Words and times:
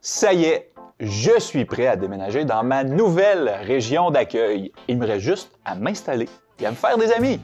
Ça 0.00 0.32
y 0.32 0.44
est, 0.44 0.70
je 0.98 1.38
suis 1.38 1.64
prêt 1.64 1.86
à 1.86 1.96
déménager 1.96 2.44
dans 2.44 2.62
ma 2.62 2.84
nouvelle 2.84 3.48
région 3.62 4.10
d'accueil. 4.10 4.72
Il 4.88 4.98
me 4.98 5.06
reste 5.06 5.24
juste 5.24 5.52
à 5.64 5.74
m'installer 5.74 6.28
et 6.58 6.66
à 6.66 6.70
me 6.70 6.76
faire 6.76 6.98
des 6.98 7.12
amis. 7.12 7.40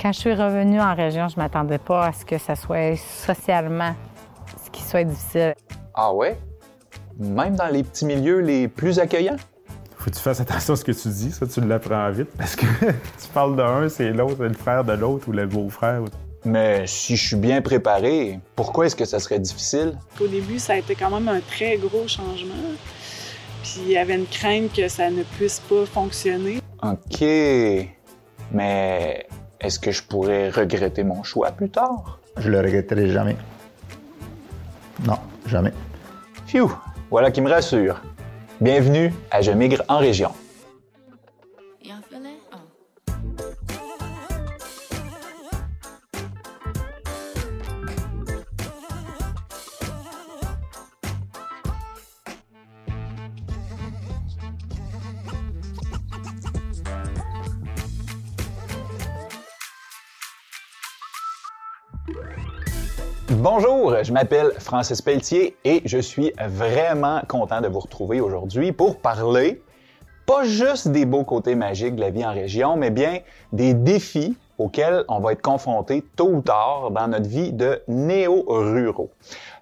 Quand 0.00 0.12
je 0.12 0.18
suis 0.18 0.34
revenue 0.34 0.80
en 0.80 0.94
région, 0.94 1.28
je 1.28 1.36
m'attendais 1.36 1.78
pas 1.78 2.06
à 2.06 2.12
ce 2.12 2.24
que 2.24 2.38
ça 2.38 2.54
soit 2.54 2.96
socialement 2.96 3.94
ce 4.64 4.70
qui 4.70 4.82
soit 4.82 5.04
difficile. 5.04 5.54
Ah 5.94 6.12
ouais? 6.12 6.38
Même 7.18 7.56
dans 7.56 7.68
les 7.68 7.82
petits 7.82 8.04
milieux 8.04 8.40
les 8.40 8.68
plus 8.68 8.98
accueillants? 8.98 9.36
Faut 9.96 10.10
que 10.10 10.16
tu 10.16 10.22
fasses 10.22 10.40
attention 10.40 10.74
à 10.74 10.76
ce 10.76 10.84
que 10.84 10.92
tu 10.92 11.08
dis, 11.08 11.32
ça 11.32 11.46
tu 11.46 11.60
l'apprends 11.62 12.10
vite 12.10 12.28
parce 12.36 12.54
que 12.54 12.66
tu 12.86 13.28
parles 13.32 13.56
d'un, 13.56 13.88
c'est 13.88 14.10
l'autre, 14.10 14.36
c'est 14.38 14.48
le 14.48 14.54
frère 14.54 14.84
de 14.84 14.92
l'autre 14.92 15.28
ou 15.28 15.32
le 15.32 15.46
beau-frère. 15.46 16.02
Mais 16.46 16.86
si 16.86 17.16
je 17.16 17.26
suis 17.26 17.36
bien 17.36 17.60
préparé, 17.60 18.38
pourquoi 18.54 18.86
est-ce 18.86 18.94
que 18.94 19.04
ça 19.04 19.18
serait 19.18 19.40
difficile? 19.40 19.98
Au 20.20 20.28
début, 20.28 20.60
ça 20.60 20.74
a 20.74 20.76
été 20.76 20.94
quand 20.94 21.10
même 21.10 21.26
un 21.26 21.40
très 21.40 21.76
gros 21.76 22.06
changement. 22.06 22.54
Puis 23.64 23.80
il 23.82 23.90
y 23.90 23.98
avait 23.98 24.14
une 24.14 24.28
crainte 24.28 24.72
que 24.72 24.86
ça 24.86 25.10
ne 25.10 25.24
puisse 25.24 25.58
pas 25.58 25.84
fonctionner. 25.86 26.60
OK. 26.84 27.24
Mais 28.52 29.26
est-ce 29.60 29.80
que 29.80 29.90
je 29.90 30.04
pourrais 30.04 30.50
regretter 30.50 31.02
mon 31.02 31.24
choix 31.24 31.50
plus 31.50 31.68
tard? 31.68 32.20
Je 32.36 32.48
le 32.48 32.60
regretterai 32.60 33.10
jamais. 33.10 33.36
Non, 35.04 35.18
jamais. 35.46 35.72
Phew! 36.46 36.70
Voilà 37.10 37.32
qui 37.32 37.40
me 37.40 37.50
rassure. 37.50 38.00
Bienvenue 38.60 39.12
à 39.32 39.40
Je 39.40 39.50
migre 39.50 39.82
en 39.88 39.98
région. 39.98 40.30
Bonjour, 63.96 64.08
je 64.08 64.12
m'appelle 64.12 64.52
Francis 64.58 65.00
Pelletier 65.00 65.56
et 65.64 65.80
je 65.86 65.96
suis 65.96 66.30
vraiment 66.46 67.22
content 67.28 67.62
de 67.62 67.68
vous 67.68 67.78
retrouver 67.78 68.20
aujourd'hui 68.20 68.72
pour 68.72 68.98
parler 68.98 69.62
pas 70.26 70.44
juste 70.44 70.88
des 70.88 71.06
beaux 71.06 71.24
côtés 71.24 71.54
magiques 71.54 71.96
de 71.96 72.02
la 72.02 72.10
vie 72.10 72.22
en 72.22 72.34
région, 72.34 72.76
mais 72.76 72.90
bien 72.90 73.20
des 73.52 73.72
défis 73.72 74.36
auxquels 74.58 75.04
on 75.08 75.20
va 75.20 75.32
être 75.32 75.40
confronté 75.40 76.04
tôt 76.14 76.28
ou 76.28 76.42
tard 76.42 76.90
dans 76.90 77.08
notre 77.08 77.26
vie 77.26 77.54
de 77.54 77.80
néo-ruraux. 77.88 79.10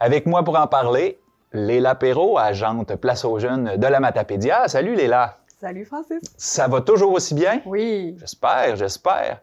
Avec 0.00 0.26
moi 0.26 0.42
pour 0.42 0.58
en 0.58 0.66
parler, 0.66 1.20
Léla 1.52 1.94
Perrault, 1.94 2.36
agente 2.36 2.96
Place 2.96 3.24
aux 3.24 3.38
Jeunes 3.38 3.76
de 3.76 3.86
la 3.86 4.00
Matapédia. 4.00 4.66
Salut 4.66 4.96
Léla. 4.96 5.38
Salut 5.60 5.84
Francis. 5.84 6.18
Ça 6.36 6.66
va 6.66 6.80
toujours 6.80 7.12
aussi 7.12 7.34
bien? 7.34 7.60
Oui. 7.66 8.16
J'espère, 8.18 8.74
j'espère. 8.74 9.40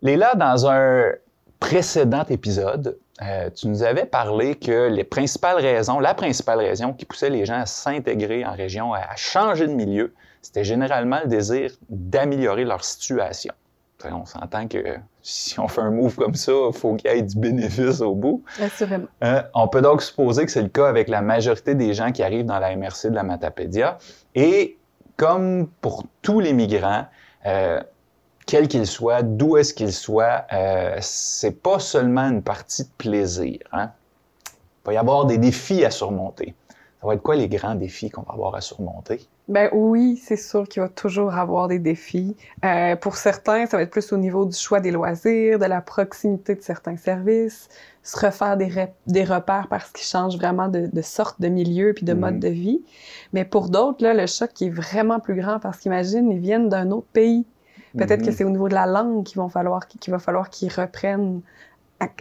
Léla, 0.00 0.34
dans 0.34 0.66
un 0.66 1.12
précédent 1.60 2.24
épisode, 2.28 2.98
euh, 3.22 3.50
tu 3.50 3.68
nous 3.68 3.82
avais 3.82 4.04
parlé 4.04 4.54
que 4.54 4.88
les 4.88 5.04
principales 5.04 5.56
raisons, 5.56 6.00
la 6.00 6.14
principale 6.14 6.58
raison 6.58 6.92
qui 6.92 7.04
poussait 7.04 7.30
les 7.30 7.44
gens 7.44 7.60
à 7.60 7.66
s'intégrer 7.66 8.44
en 8.44 8.52
région, 8.52 8.92
à 8.92 9.14
changer 9.16 9.66
de 9.66 9.72
milieu, 9.72 10.14
c'était 10.40 10.64
généralement 10.64 11.20
le 11.22 11.28
désir 11.28 11.72
d'améliorer 11.88 12.64
leur 12.64 12.84
situation. 12.84 13.54
On 14.10 14.26
s'entend 14.26 14.66
que 14.66 14.96
si 15.22 15.60
on 15.60 15.68
fait 15.68 15.80
un 15.80 15.90
move 15.90 16.16
comme 16.16 16.34
ça, 16.34 16.52
il 16.52 16.76
faut 16.76 16.96
qu'il 16.96 17.10
y 17.10 17.14
ait 17.14 17.22
du 17.22 17.38
bénéfice 17.38 18.00
au 18.00 18.14
bout. 18.14 18.42
Assurément. 18.60 19.06
Euh, 19.22 19.42
on 19.54 19.68
peut 19.68 19.80
donc 19.80 20.02
supposer 20.02 20.44
que 20.44 20.50
c'est 20.50 20.62
le 20.62 20.68
cas 20.68 20.88
avec 20.88 21.08
la 21.08 21.22
majorité 21.22 21.76
des 21.76 21.94
gens 21.94 22.10
qui 22.10 22.22
arrivent 22.24 22.46
dans 22.46 22.58
la 22.58 22.74
MRC 22.74 23.10
de 23.10 23.14
la 23.14 23.22
Matapédia. 23.22 23.98
Et 24.34 24.76
comme 25.16 25.68
pour 25.80 26.04
tous 26.22 26.40
les 26.40 26.52
migrants, 26.52 27.06
euh, 27.46 27.80
quel 28.46 28.68
qu'il 28.68 28.86
soit, 28.86 29.22
d'où 29.22 29.56
est-ce 29.56 29.74
qu'il 29.74 29.92
soit, 29.92 30.46
euh, 30.52 30.96
c'est 31.00 31.62
pas 31.62 31.78
seulement 31.78 32.28
une 32.28 32.42
partie 32.42 32.84
de 32.84 32.90
plaisir. 32.98 33.58
Hein? 33.72 33.90
Il 34.46 34.86
va 34.86 34.92
y 34.94 34.96
avoir 34.96 35.26
des 35.26 35.38
défis 35.38 35.84
à 35.84 35.90
surmonter. 35.90 36.54
Ça 37.00 37.08
va 37.08 37.14
être 37.14 37.22
quoi 37.22 37.34
les 37.34 37.48
grands 37.48 37.74
défis 37.74 38.10
qu'on 38.10 38.22
va 38.22 38.32
avoir 38.32 38.54
à 38.54 38.60
surmonter? 38.60 39.26
Ben 39.48 39.68
oui, 39.72 40.22
c'est 40.24 40.36
sûr 40.36 40.68
qu'il 40.68 40.82
va 40.82 40.88
toujours 40.88 41.34
avoir 41.34 41.66
des 41.66 41.80
défis. 41.80 42.36
Euh, 42.64 42.94
pour 42.94 43.16
certains, 43.16 43.66
ça 43.66 43.76
va 43.76 43.82
être 43.82 43.90
plus 43.90 44.12
au 44.12 44.16
niveau 44.16 44.44
du 44.44 44.56
choix 44.56 44.78
des 44.78 44.92
loisirs, 44.92 45.58
de 45.58 45.64
la 45.64 45.80
proximité 45.80 46.54
de 46.54 46.62
certains 46.62 46.96
services, 46.96 47.68
se 48.04 48.24
refaire 48.24 48.56
des, 48.56 48.86
des 49.08 49.24
repères 49.24 49.66
parce 49.68 49.90
qu'ils 49.90 50.06
changent 50.06 50.36
vraiment 50.36 50.68
de, 50.68 50.88
de, 50.92 51.02
sorte 51.02 51.40
de 51.40 51.48
milieu 51.48 51.92
puis 51.92 52.04
de 52.04 52.14
mode 52.14 52.34
mhm. 52.34 52.40
de 52.40 52.48
vie. 52.48 52.82
Mais 53.32 53.44
pour 53.44 53.68
d'autres, 53.68 54.02
là, 54.04 54.14
le 54.14 54.26
choc 54.28 54.50
est 54.62 54.70
vraiment 54.70 55.18
plus 55.18 55.34
grand 55.34 55.58
parce 55.58 55.78
qu'imagine, 55.78 56.30
ils 56.30 56.38
viennent 56.38 56.68
d'un 56.68 56.92
autre 56.92 57.08
pays. 57.12 57.44
Peut-être 57.96 58.22
que 58.22 58.30
mhm. 58.30 58.32
c'est 58.32 58.44
au 58.44 58.50
niveau 58.50 58.68
de 58.68 58.74
la 58.74 58.86
langue 58.86 59.24
qu'il 59.24 59.40
va 59.40 59.48
falloir 59.48 59.86
qu'il 59.86 60.12
va 60.12 60.18
falloir 60.18 60.50
qu'ils 60.50 60.72
reprennent 60.72 61.40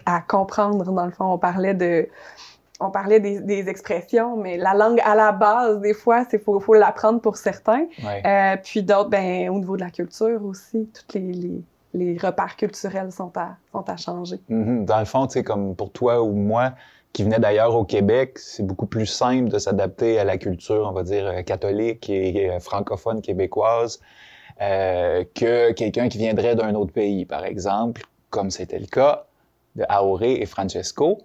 à, 0.05 0.21
comprendre. 0.21 0.91
Dans 0.91 1.05
le 1.05 1.11
fond, 1.11 1.25
on 1.25 1.37
parlait 1.37 1.73
de 1.73 2.07
on 2.79 2.89
parlait 2.89 3.19
des, 3.19 3.39
des, 3.39 3.69
expressions, 3.69 4.37
mais 4.37 4.57
la 4.57 4.73
langue 4.73 4.99
à 5.05 5.13
la 5.13 5.31
base, 5.31 5.79
des 5.81 5.93
fois, 5.93 6.25
c'est 6.29 6.43
faut, 6.43 6.59
faut 6.59 6.73
l'apprendre 6.73 7.21
pour 7.21 7.37
certains. 7.37 7.85
Euh, 8.03 8.55
puis 8.63 8.81
d'autres, 8.81 9.09
ben 9.09 9.49
au 9.49 9.59
niveau 9.59 9.75
de 9.75 9.81
la 9.81 9.91
culture 9.91 10.43
aussi, 10.43 10.89
toutes 10.91 11.13
les, 11.13 11.31
les, 11.31 11.61
les 11.93 12.17
repères 12.17 12.55
culturels 12.55 13.11
sont 13.11 13.31
à 13.37 13.57
sont 13.71 13.87
à 13.87 13.97
changer. 13.97 14.39
Mhm. 14.49 14.85
Dans 14.85 14.99
le 14.99 15.05
fond, 15.05 15.27
tu 15.27 15.33
sais, 15.33 15.43
comme 15.43 15.75
pour 15.75 15.91
toi 15.91 16.23
ou 16.23 16.33
moi, 16.33 16.73
qui 17.13 17.23
venait 17.23 17.39
d'ailleurs 17.39 17.75
au 17.75 17.83
Québec, 17.83 18.39
c'est 18.39 18.65
beaucoup 18.65 18.85
plus 18.85 19.05
simple 19.05 19.49
de 19.49 19.59
s'adapter 19.59 20.17
à 20.17 20.23
la 20.23 20.37
culture, 20.37 20.87
on 20.89 20.93
va 20.93 21.03
dire, 21.03 21.27
euh, 21.27 21.41
catholique 21.41 22.09
et 22.09 22.49
euh, 22.49 22.59
francophone 22.59 23.21
québécoise. 23.21 23.99
Euh, 24.61 25.23
que 25.33 25.71
quelqu'un 25.71 26.07
qui 26.07 26.19
viendrait 26.19 26.55
d'un 26.55 26.75
autre 26.75 26.93
pays, 26.93 27.25
par 27.25 27.45
exemple, 27.45 28.03
comme 28.29 28.51
c'était 28.51 28.77
le 28.77 28.85
cas 28.85 29.25
de 29.75 29.83
Aoré 29.89 30.33
et 30.33 30.45
Francesco. 30.45 31.17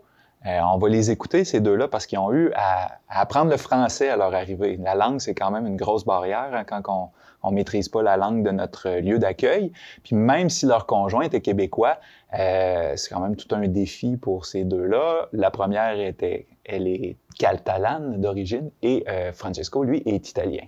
Euh, 0.47 0.61
on 0.63 0.79
va 0.79 0.89
les 0.89 1.11
écouter, 1.11 1.45
ces 1.45 1.61
deux-là, 1.61 1.89
parce 1.89 2.07
qu'ils 2.07 2.19
ont 2.19 2.33
eu 2.33 2.53
à, 2.55 2.99
apprendre 3.09 3.51
le 3.51 3.57
français 3.57 4.09
à 4.09 4.17
leur 4.17 4.35
arrivée. 4.35 4.79
La 4.83 4.95
langue, 4.95 5.21
c'est 5.21 5.35
quand 5.35 5.51
même 5.51 5.67
une 5.67 5.77
grosse 5.77 6.05
barrière 6.05 6.51
hein, 6.55 6.65
quand 6.65 7.11
on 7.43 7.51
ne 7.51 7.57
maîtrise 7.57 7.89
pas 7.89 8.03
la 8.03 8.17
langue 8.17 8.43
de 8.43 8.51
notre 8.53 9.01
lieu 9.01 9.19
d'accueil. 9.19 9.73
Puis 10.03 10.15
même 10.15 10.49
si 10.49 10.65
leur 10.65 10.87
conjoint 10.87 11.23
était 11.23 11.41
québécois, 11.41 11.99
euh, 12.39 12.95
c'est 12.97 13.13
quand 13.13 13.21
même 13.21 13.37
tout 13.37 13.53
un 13.55 13.67
défi 13.67 14.17
pour 14.17 14.47
ces 14.47 14.65
deux-là. 14.65 15.29
La 15.33 15.51
première 15.51 15.99
était, 15.99 16.47
elle 16.65 16.87
est 16.87 17.17
catalane 17.39 18.21
d'origine 18.21 18.71
et 18.83 19.05
Francesco, 19.35 19.83
lui, 19.83 20.03
est 20.07 20.31
italien. 20.31 20.65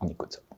On 0.00 0.08
écoute 0.08 0.34
ça. 0.34 0.51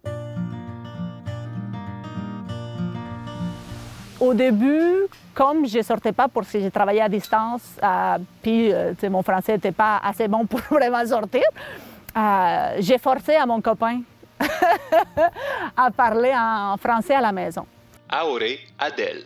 Au 4.24 4.32
début, 4.32 5.06
comme 5.34 5.66
je 5.66 5.76
ne 5.76 5.82
sortais 5.82 6.12
pas 6.12 6.28
parce 6.28 6.50
que 6.50 6.58
je 6.58 6.68
travaillais 6.68 7.02
à 7.02 7.10
distance, 7.10 7.60
euh, 7.82 8.16
puis 8.42 8.72
euh, 8.72 8.94
mon 9.10 9.22
français 9.22 9.52
n'était 9.52 9.70
pas 9.70 10.00
assez 10.02 10.28
bon 10.28 10.46
pour 10.46 10.60
vraiment 10.70 11.04
sortir, 11.04 11.42
euh, 12.16 12.76
j'ai 12.78 12.96
forcé 12.96 13.34
à 13.34 13.44
mon 13.44 13.60
copain 13.60 14.00
à 15.76 15.90
parler 15.90 16.32
en 16.34 16.74
français 16.78 17.16
à 17.16 17.20
la 17.20 17.32
maison. 17.32 17.66
Auré 18.24 18.60
Adèle. 18.78 19.24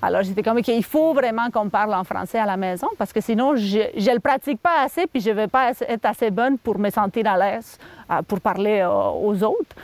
Alors 0.00 0.22
j'étais 0.22 0.42
comme 0.42 0.62
qu'il 0.62 0.84
faut 0.84 1.12
vraiment 1.12 1.50
qu'on 1.50 1.68
parle 1.68 1.92
en 1.92 2.04
français 2.04 2.38
à 2.38 2.46
la 2.46 2.56
maison 2.56 2.88
parce 2.96 3.12
que 3.12 3.20
sinon 3.20 3.56
je 3.56 3.78
ne 3.94 4.14
le 4.14 4.20
pratique 4.20 4.62
pas 4.62 4.84
assez 4.84 5.06
puis 5.06 5.20
je 5.20 5.28
ne 5.28 5.34
vais 5.34 5.48
pas 5.48 5.72
être 5.86 6.06
assez 6.06 6.30
bonne 6.30 6.56
pour 6.56 6.78
me 6.78 6.88
sentir 6.88 7.26
à 7.26 7.36
l'aise 7.36 7.76
pour 8.26 8.40
parler 8.40 8.82
aux 8.82 9.44
autres. 9.44 9.76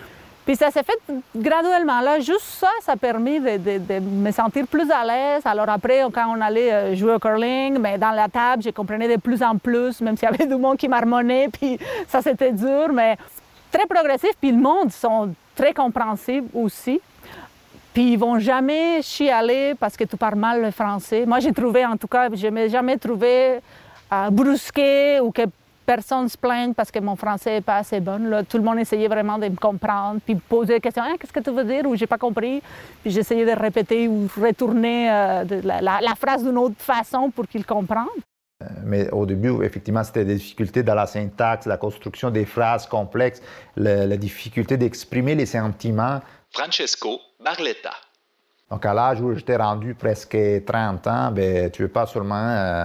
Puis 0.47 0.55
ça 0.55 0.71
s'est 0.71 0.85
fait 0.85 0.99
graduellement. 1.35 2.01
Là, 2.01 2.21
juste 2.21 2.43
ça, 2.43 2.71
ça 2.81 2.93
a 2.93 2.97
permis 2.97 3.41
de, 3.41 3.99
me 3.99 4.31
sentir 4.31 4.65
plus 4.69 4.89
à 4.93 5.05
l'aise. 5.05 5.43
Alors 5.45 5.69
après, 5.69 6.03
quand 6.13 6.37
on 6.37 6.41
allait 6.41 6.73
euh, 6.73 6.95
jouer 6.95 7.15
au 7.15 7.19
curling, 7.19 7.79
mais 7.81 7.99
dans 7.99 8.13
la 8.13 8.29
table, 8.29 8.63
je 8.63 8.71
comprenais 8.71 9.09
de 9.09 9.21
plus 9.21 9.43
en 9.43 9.59
plus, 9.59 10.01
même 10.01 10.17
s'il 10.17 10.29
y 10.31 10.33
avait 10.33 10.47
du 10.47 10.55
monde 10.55 10.77
qui 10.77 10.87
marmonnait, 10.87 11.49
puis 11.49 11.79
ça, 12.09 12.23
c'était 12.23 12.53
dur, 12.53 12.93
mais 12.93 13.17
très 13.73 13.87
progressif. 13.87 14.31
Puis 14.41 14.53
le 14.53 14.59
monde 14.59 14.93
sont 14.93 15.35
très 15.57 15.75
compréhensibles 15.75 16.49
aussi. 16.55 17.01
Puis 17.93 18.13
ils 18.13 18.19
vont 18.19 18.39
jamais 18.39 19.03
chialer 19.03 19.75
parce 19.75 19.97
que 19.97 20.05
tu 20.05 20.17
parles 20.17 20.37
mal 20.37 20.63
le 20.63 20.71
français. 20.71 21.27
Moi, 21.27 21.41
j'ai 21.41 21.53
trouvé, 21.53 21.85
en 21.85 21.97
tout 21.97 22.07
cas, 22.07 22.29
je 22.33 22.47
m'ai 22.47 22.69
jamais 22.69 22.99
trouvé 22.99 23.59
euh, 24.13 24.31
brusqué 24.31 25.19
ou 25.19 25.33
que 25.33 25.43
personne 25.87 26.29
se 26.29 26.37
plaigne 26.37 26.75
parce 26.75 26.91
que 26.91 26.99
mon 26.99 27.17
français 27.17 27.55
n'est 27.55 27.61
pas 27.61 27.77
assez 27.77 28.01
bon. 28.01 28.29
Là, 28.29 28.43
tout 28.43 28.59
le 28.59 28.65
monde 28.65 28.79
essayait 28.79 29.09
vraiment 29.09 29.39
de 29.39 29.49
me 29.49 29.57
comprendre, 29.57 30.21
puis 30.25 30.35
poser 30.35 30.75
des 30.75 30.81
questions. 30.81 31.05
Hein, 31.05 31.15
qu'est-ce 31.19 31.33
que 31.33 31.41
tu 31.41 31.51
veux 31.51 31.65
dire? 31.65 31.87
Ou 31.87 31.97
j'ai 31.97 32.07
pas 32.07 32.19
compris. 32.19 32.61
Puis 33.03 33.13
j'essayais 33.13 33.47
de 33.47 33.59
répéter 33.59 34.09
ou 34.09 34.29
retourner 34.37 35.11
euh, 35.11 35.45
la, 35.63 36.15
phrase 36.17 36.43
d'une 36.43 36.59
autre 36.59 36.75
façon 36.79 37.31
pour 37.31 37.47
qu'ils 37.47 37.65
comprennent. 37.65 38.05
Euh, 38.63 38.67
mais 38.85 39.11
au 39.11 39.25
début, 39.25 39.63
effectivement, 39.65 40.03
c'était 40.03 40.25
des 40.25 40.37
difficultés 40.37 40.83
dans 40.83 40.95
la 40.95 41.07
syntaxe, 41.07 41.67
la 41.67 41.77
construction 41.77 42.31
des 42.31 42.45
phrases 42.45 42.87
complexes, 42.87 43.41
la, 43.77 44.17
difficulté 44.17 44.77
d'exprimer 44.77 45.35
les 45.35 45.47
sentiments. 45.47 46.21
Francesco 46.51 47.21
Barletta. 47.43 47.93
Donc, 48.71 48.85
à 48.85 48.93
l'âge 48.93 49.21
où 49.21 49.33
j'étais 49.35 49.57
rendu 49.57 49.95
presque 49.95 50.37
30 50.67 51.07
ans, 51.07 51.31
ben, 51.31 51.71
tu 51.71 51.83
ne 51.83 51.87
veux 51.87 51.93
pas 51.93 52.07
seulement 52.07 52.49
euh, 52.49 52.85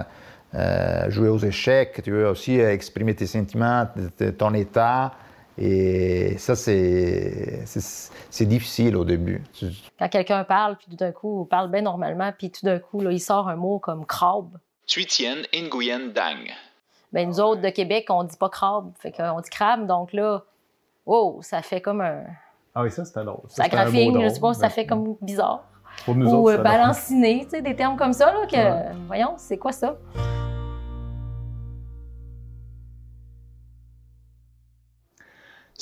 euh, 0.54 1.10
jouer 1.10 1.28
aux 1.28 1.38
échecs, 1.38 2.00
tu 2.02 2.10
veux 2.10 2.28
aussi 2.28 2.58
exprimer 2.58 3.14
tes 3.14 3.26
sentiments, 3.26 3.86
ton 4.38 4.54
état. 4.54 5.12
Et 5.58 6.36
ça, 6.38 6.56
c'est 6.56 7.64
difficile 8.40 8.96
au 8.96 9.04
début. 9.04 9.42
Quand 9.98 10.08
quelqu'un 10.08 10.44
parle, 10.44 10.76
puis 10.76 10.86
tout 10.90 10.96
d'un 10.96 11.12
coup, 11.12 11.46
parle 11.50 11.70
bien 11.70 11.82
normalement, 11.82 12.32
puis 12.36 12.50
tout 12.50 12.64
d'un 12.64 12.78
coup, 12.78 13.00
là, 13.00 13.12
il 13.12 13.20
sort 13.20 13.48
un 13.48 13.56
mot 13.56 13.78
comme 13.78 14.06
crabe. 14.06 14.58
Tuitienne 14.86 15.44
Nguyen 15.54 16.12
Dang. 16.14 16.50
Ben, 17.12 17.28
nous 17.28 17.40
autres 17.40 17.60
de 17.60 17.68
Québec, 17.68 18.06
on 18.08 18.24
dit 18.24 18.36
pas 18.36 18.48
crabe, 18.48 18.92
fait 18.98 19.12
qu'on 19.12 19.40
dit 19.40 19.50
crabe, 19.50 19.86
donc 19.86 20.14
là, 20.14 20.42
wow, 21.04 21.42
ça 21.42 21.60
fait 21.60 21.82
comme 21.82 22.00
un. 22.00 22.22
Ah 22.74 22.82
oui, 22.82 22.90
ça 22.90 23.04
c'était 23.04 23.22
drôle. 23.22 23.42
Ça, 23.48 23.64
ça 23.64 23.68
graphine, 23.68 24.22
je 24.22 24.28
sais 24.28 24.40
pas, 24.40 24.54
ça 24.54 24.70
fait 24.70 24.86
comme 24.86 25.16
bizarre. 25.20 25.64
Pour 26.06 26.14
nous 26.14 26.26
Ou 26.30 26.48
autres, 26.48 26.58
euh, 26.58 26.62
balanciné, 26.62 27.44
tu 27.44 27.50
sais, 27.50 27.62
des 27.62 27.76
termes 27.76 27.98
comme 27.98 28.14
ça, 28.14 28.32
là, 28.32 28.46
que, 28.46 28.96
voyons, 29.06 29.34
c'est 29.36 29.58
quoi 29.58 29.72
ça? 29.72 29.98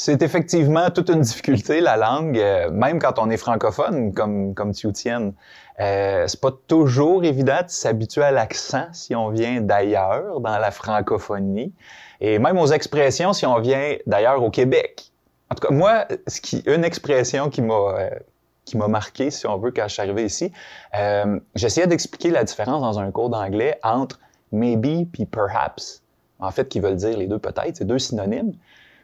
C'est 0.02 0.22
effectivement 0.22 0.88
toute 0.88 1.10
une 1.10 1.20
difficulté, 1.20 1.82
la 1.82 1.98
langue, 1.98 2.38
euh, 2.38 2.70
même 2.70 2.98
quand 2.98 3.18
on 3.18 3.28
est 3.28 3.36
francophone, 3.36 4.14
comme, 4.14 4.54
comme 4.54 4.72
tu 4.72 4.90
tiennes. 4.92 5.34
Euh, 5.78 6.24
c'est 6.26 6.40
pas 6.40 6.52
toujours 6.66 7.22
évident 7.22 7.58
de 7.62 7.68
s'habituer 7.68 8.22
à 8.22 8.30
l'accent 8.30 8.86
si 8.94 9.14
on 9.14 9.28
vient 9.28 9.60
d'ailleurs, 9.60 10.40
dans 10.40 10.56
la 10.56 10.70
francophonie, 10.70 11.74
et 12.18 12.38
même 12.38 12.56
aux 12.56 12.68
expressions 12.68 13.34
si 13.34 13.44
on 13.44 13.58
vient 13.60 13.96
d'ailleurs 14.06 14.42
au 14.42 14.48
Québec. 14.48 15.12
En 15.50 15.54
tout 15.54 15.68
cas, 15.68 15.74
moi, 15.74 16.06
qui, 16.42 16.62
une 16.64 16.84
expression 16.84 17.50
qui 17.50 17.60
m'a 17.60 17.74
euh, 17.74 18.10
qui 18.64 18.78
m'a 18.78 18.88
marqué, 18.88 19.30
si 19.30 19.46
on 19.46 19.58
veut, 19.58 19.70
quand 19.70 19.86
je 19.86 19.92
suis 19.92 20.02
arrivé 20.02 20.24
ici, 20.24 20.50
euh, 20.94 21.38
j'essayais 21.54 21.86
d'expliquer 21.86 22.30
la 22.30 22.44
différence 22.44 22.80
dans 22.80 23.00
un 23.00 23.10
cours 23.10 23.28
d'anglais 23.28 23.78
entre 23.82 24.18
maybe 24.50 25.06
puis 25.12 25.26
perhaps. 25.26 26.02
En 26.38 26.50
fait, 26.52 26.70
qui 26.70 26.80
veulent 26.80 26.96
dire 26.96 27.18
les 27.18 27.26
deux 27.26 27.38
peut-être, 27.38 27.76
c'est 27.76 27.84
deux 27.84 27.98
synonymes. 27.98 28.54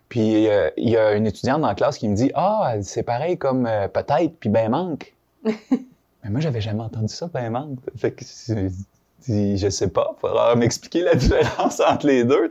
Puis 0.08 0.48
euh, 0.48 0.70
il 0.76 0.90
y 0.90 0.96
a 0.96 1.14
une 1.14 1.26
étudiante 1.26 1.60
dans 1.60 1.68
la 1.68 1.74
classe 1.74 1.98
qui 1.98 2.08
me 2.08 2.14
dit 2.14 2.30
Ah, 2.34 2.74
c'est 2.82 3.02
pareil 3.02 3.38
comme 3.38 3.66
euh, 3.66 3.88
peut-être 3.88 4.38
puis 4.38 4.48
ben 4.48 4.70
manque. 4.70 5.14
Mais 5.44 6.30
moi, 6.30 6.40
j'avais 6.40 6.60
jamais 6.60 6.82
entendu 6.82 7.12
ça, 7.12 7.28
ben 7.32 7.50
manque. 7.50 7.78
Fait 7.96 8.12
que 8.12 8.24
je 9.28 9.68
sais 9.68 9.88
pas, 9.88 10.14
il 10.16 10.20
faudra 10.20 10.54
m'expliquer 10.54 11.02
la 11.02 11.14
différence 11.16 11.80
entre 11.80 12.06
les 12.06 12.24
deux. 12.24 12.50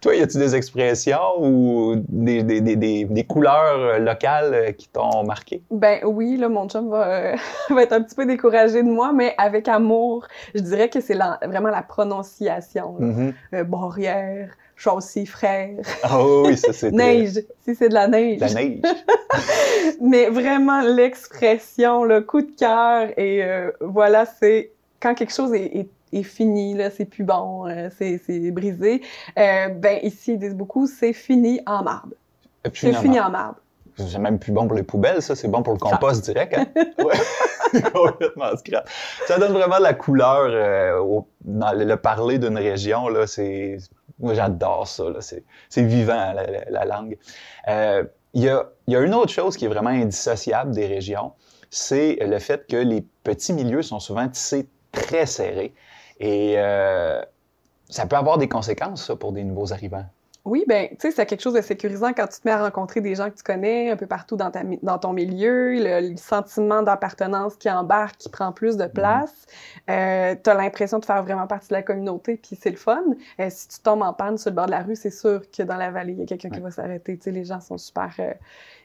Toi, 0.00 0.16
y 0.16 0.22
a-tu 0.22 0.38
des 0.38 0.56
expressions 0.56 1.38
ou 1.38 1.96
des, 2.08 2.42
des, 2.42 2.60
des, 2.60 3.04
des 3.04 3.24
couleurs 3.24 3.98
locales 4.00 4.74
qui 4.76 4.88
t'ont 4.88 5.24
marqué? 5.24 5.62
Ben 5.70 6.00
oui, 6.04 6.36
là, 6.36 6.48
mon 6.48 6.68
chum 6.68 6.90
va, 6.90 7.34
va, 7.70 7.82
être 7.82 7.92
un 7.92 8.02
petit 8.02 8.16
peu 8.16 8.26
découragé 8.26 8.82
de 8.82 8.88
moi, 8.88 9.12
mais 9.12 9.34
avec 9.38 9.68
amour, 9.68 10.26
je 10.54 10.60
dirais 10.60 10.88
que 10.88 11.00
c'est 11.00 11.16
vraiment 11.16 11.68
la 11.68 11.82
prononciation. 11.82 12.96
Mm 12.98 13.32
-hmm. 13.52 13.64
barrière, 13.64 14.50
châssis, 14.80 15.26
frère. 15.26 15.76
Ah 16.02 16.18
oh, 16.20 16.44
oui, 16.46 16.56
ça 16.56 16.72
c'est. 16.72 16.90
neige, 16.92 17.42
si 17.64 17.74
c'est 17.74 17.88
de 17.88 17.94
la 17.94 18.08
neige. 18.08 18.40
La 18.40 18.52
neige. 18.52 18.80
mais 20.00 20.28
vraiment 20.28 20.80
l'expression, 20.80 22.04
le 22.04 22.22
coup 22.22 22.40
de 22.40 22.52
cœur, 22.58 23.08
et 23.18 23.44
euh, 23.44 23.70
voilà, 23.80 24.24
c'est 24.26 24.72
quand 25.00 25.14
quelque 25.14 25.34
chose 25.34 25.52
est, 25.54 25.76
est 25.76 25.88
est 26.12 26.22
fini, 26.22 26.74
là, 26.74 26.90
c'est 26.90 27.04
plus 27.04 27.24
bon, 27.24 27.68
euh, 27.68 27.88
c'est, 27.96 28.20
c'est 28.26 28.50
brisé. 28.50 29.02
Euh, 29.38 29.68
ben 29.68 29.98
ici, 30.02 30.32
ils 30.32 30.38
disent 30.38 30.56
beaucoup, 30.56 30.86
c'est 30.86 31.12
fini 31.12 31.60
en 31.66 31.82
marbre. 31.82 32.14
C'est 32.74 32.92
fini 32.94 33.20
en 33.20 33.30
marbre. 33.30 33.58
C'est 33.96 34.18
même 34.18 34.38
plus 34.38 34.52
bon 34.52 34.66
pour 34.66 34.76
les 34.76 34.82
poubelles, 34.82 35.20
ça, 35.20 35.36
c'est 35.36 35.48
bon 35.48 35.62
pour 35.62 35.74
le 35.74 35.78
compost 35.78 36.24
direct. 36.24 36.56
Hein? 36.56 36.66
ouais. 37.04 37.82
Complètement 37.92 38.56
scrap. 38.56 38.88
Ça 39.26 39.38
donne 39.38 39.52
vraiment 39.52 39.78
la 39.78 39.94
couleur 39.94 40.48
euh, 40.48 40.98
au, 40.98 41.26
dans 41.42 41.72
le, 41.72 41.84
le 41.84 41.96
parler 41.96 42.38
d'une 42.38 42.56
région, 42.56 43.08
là, 43.08 43.26
c'est... 43.26 43.78
Moi, 44.20 44.34
j'adore 44.34 44.86
ça. 44.86 45.04
C'est, 45.20 45.82
vivant, 45.82 46.32
la, 46.32 46.46
la, 46.46 46.70
la 46.70 46.84
langue. 46.84 47.16
Il 48.32 48.44
y, 48.44 48.48
a, 48.48 48.64
une 48.86 49.14
autre 49.14 49.32
chose 49.32 49.56
qui 49.56 49.64
est 49.64 49.68
vraiment 49.68 49.90
indissociable 49.90 50.72
des 50.72 50.86
régions, 50.86 51.32
c'est 51.70 52.16
le 52.20 52.38
fait 52.38 52.66
que 52.68 52.76
les 52.76 53.04
petits 53.24 53.52
milieux 53.52 53.82
sont 53.82 53.98
souvent 53.98 54.28
tissés 54.28 54.68
très 54.92 55.26
serrés. 55.26 55.74
Et 56.20 56.54
euh, 56.56 57.20
ça 57.88 58.06
peut 58.06 58.16
avoir 58.16 58.38
des 58.38 58.48
conséquences, 58.48 59.10
pour 59.18 59.32
des 59.32 59.42
nouveaux 59.42 59.72
arrivants. 59.72 60.04
Oui, 60.50 60.64
ben, 60.66 60.88
tu 60.88 60.96
sais, 60.98 61.10
c'est 61.12 61.26
quelque 61.26 61.42
chose 61.42 61.54
de 61.54 61.60
sécurisant 61.60 62.12
quand 62.12 62.26
tu 62.26 62.40
te 62.40 62.48
mets 62.48 62.50
à 62.50 62.64
rencontrer 62.64 63.00
des 63.00 63.14
gens 63.14 63.30
que 63.30 63.36
tu 63.36 63.44
connais 63.44 63.88
un 63.90 63.96
peu 63.96 64.08
partout 64.08 64.34
dans, 64.34 64.50
ta, 64.50 64.62
dans 64.82 64.98
ton 64.98 65.12
milieu, 65.12 65.74
le, 65.74 66.10
le 66.10 66.16
sentiment 66.16 66.82
d'appartenance 66.82 67.54
qui 67.54 67.70
embarque, 67.70 68.16
qui 68.16 68.28
prend 68.28 68.50
plus 68.50 68.76
de 68.76 68.86
place. 68.86 69.30
Mm 69.30 69.92
-hmm. 69.92 70.32
euh, 70.32 70.34
tu 70.42 70.50
as 70.50 70.54
l'impression 70.54 70.98
de 70.98 71.04
faire 71.04 71.22
vraiment 71.22 71.46
partie 71.46 71.68
de 71.68 71.74
la 71.74 71.82
communauté, 71.82 72.36
puis 72.36 72.58
c'est 72.60 72.70
le 72.70 72.76
fun. 72.76 73.04
Euh, 73.38 73.46
si 73.48 73.68
tu 73.68 73.78
tombes 73.78 74.02
en 74.02 74.12
panne 74.12 74.38
sur 74.38 74.50
le 74.50 74.56
bord 74.56 74.66
de 74.66 74.72
la 74.72 74.82
rue, 74.82 74.96
c'est 74.96 75.16
sûr 75.22 75.40
que 75.56 75.62
dans 75.62 75.76
la 75.76 75.92
vallée, 75.92 76.14
il 76.14 76.18
y 76.18 76.22
a 76.22 76.26
quelqu'un 76.26 76.48
ouais. 76.48 76.56
qui 76.56 76.62
va 76.62 76.72
s'arrêter. 76.72 77.16
Tu 77.16 77.22
sais, 77.22 77.30
les 77.30 77.44
gens 77.44 77.60
sont 77.60 77.78
super... 77.78 78.10
Euh, 78.18 78.34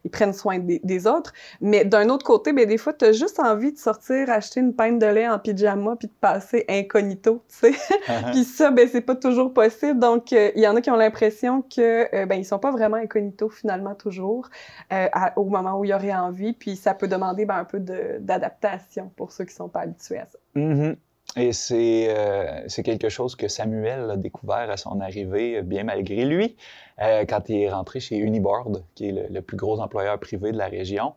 ils 0.06 0.12
prennent 0.12 0.34
soin 0.34 0.60
des, 0.60 0.80
des 0.84 1.08
autres. 1.08 1.34
Mais 1.62 1.84
d'un 1.84 2.10
autre 2.10 2.26
côté, 2.26 2.54
ben, 2.54 2.68
des 2.68 2.78
fois, 2.78 2.94
tu 2.94 3.06
as 3.06 3.12
juste 3.12 3.40
envie 3.40 3.74
de 3.74 3.80
sortir, 3.80 4.30
acheter 4.30 4.60
une 4.60 4.74
pinte 4.76 5.00
de 5.00 5.08
lait 5.08 5.28
en 5.28 5.40
pyjama, 5.40 5.96
puis 5.96 6.10
de 6.10 6.18
passer 6.22 6.64
incognito, 6.70 7.42
tu 7.50 7.56
sais. 7.62 7.76
Puis 8.32 8.44
ça, 8.44 8.70
ben, 8.70 8.88
c'est 8.88 9.02
pas 9.02 9.16
toujours 9.16 9.52
possible. 9.52 10.00
Donc, 10.00 10.32
il 10.32 10.62
y 10.66 10.68
en 10.68 10.76
a 10.76 10.82
qui 10.82 10.92
ont 10.92 10.96
l'impression 10.96 11.55
que 11.62 12.14
euh, 12.16 12.26
ben, 12.26 12.36
ils 12.36 12.46
sont 12.46 12.60
pas 12.60 12.72
vraiment 12.72 12.98
incognito, 12.98 13.50
finalement, 13.50 13.96
toujours, 13.96 14.50
euh, 14.92 15.08
au 15.36 15.46
moment 15.46 15.80
où 15.80 15.86
il 15.86 15.90
y 15.90 15.94
aurait 15.94 16.16
envie. 16.16 16.54
Puis 16.54 16.76
ça 16.76 16.94
peut 16.94 17.08
demander 17.08 17.46
ben, 17.46 17.58
un 17.58 17.66
peu 17.66 17.80
d'adaptation 17.80 19.12
pour 19.16 19.32
ceux 19.32 19.46
qui 19.46 19.54
sont 19.54 19.70
pas 19.70 19.82
habitués 19.82 20.20
à 20.20 20.26
ça. 20.26 20.40
Mm 20.56 20.74
-hmm. 20.74 20.96
Et 21.38 21.54
c'est 21.54 22.08
euh, 22.10 22.68
quelque 22.84 23.10
chose 23.10 23.36
que 23.36 23.48
Samuel 23.48 24.10
a 24.12 24.18
découvert 24.18 24.70
à 24.70 24.78
son 24.78 25.02
arrivée, 25.02 25.62
bien 25.64 25.84
malgré 25.84 26.24
lui, 26.24 26.56
euh, 27.02 27.26
quand 27.26 27.50
il 27.50 27.58
est 27.64 27.72
rentré 27.72 28.00
chez 28.00 28.18
Uniboard, 28.18 28.84
qui 28.96 29.10
est 29.10 29.12
le, 29.12 29.28
le, 29.30 29.42
plus 29.42 29.58
gros 29.58 29.80
employeur 29.80 30.18
privé 30.20 30.52
de 30.52 30.58
la 30.58 30.68
région. 30.68 31.14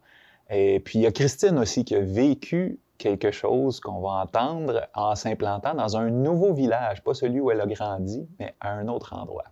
Et 0.50 0.80
puis 0.80 0.98
il 0.98 1.02
y 1.02 1.06
a 1.06 1.12
Christine 1.12 1.58
aussi 1.58 1.84
qui 1.84 1.94
a 1.94 2.00
vécu 2.00 2.80
quelque 2.96 3.30
chose 3.30 3.80
qu'on 3.80 4.00
va 4.00 4.22
entendre 4.22 4.88
en 4.94 5.14
s'implantant 5.14 5.74
dans 5.74 5.96
un 5.96 6.10
nouveau 6.10 6.52
village, 6.52 7.02
pas 7.02 7.14
celui 7.14 7.40
où 7.40 7.50
elle 7.50 7.60
a 7.60 7.66
grandi, 7.66 8.28
mais 8.38 8.54
à 8.60 8.72
un 8.72 8.88
autre 8.88 9.14
endroit. 9.14 9.44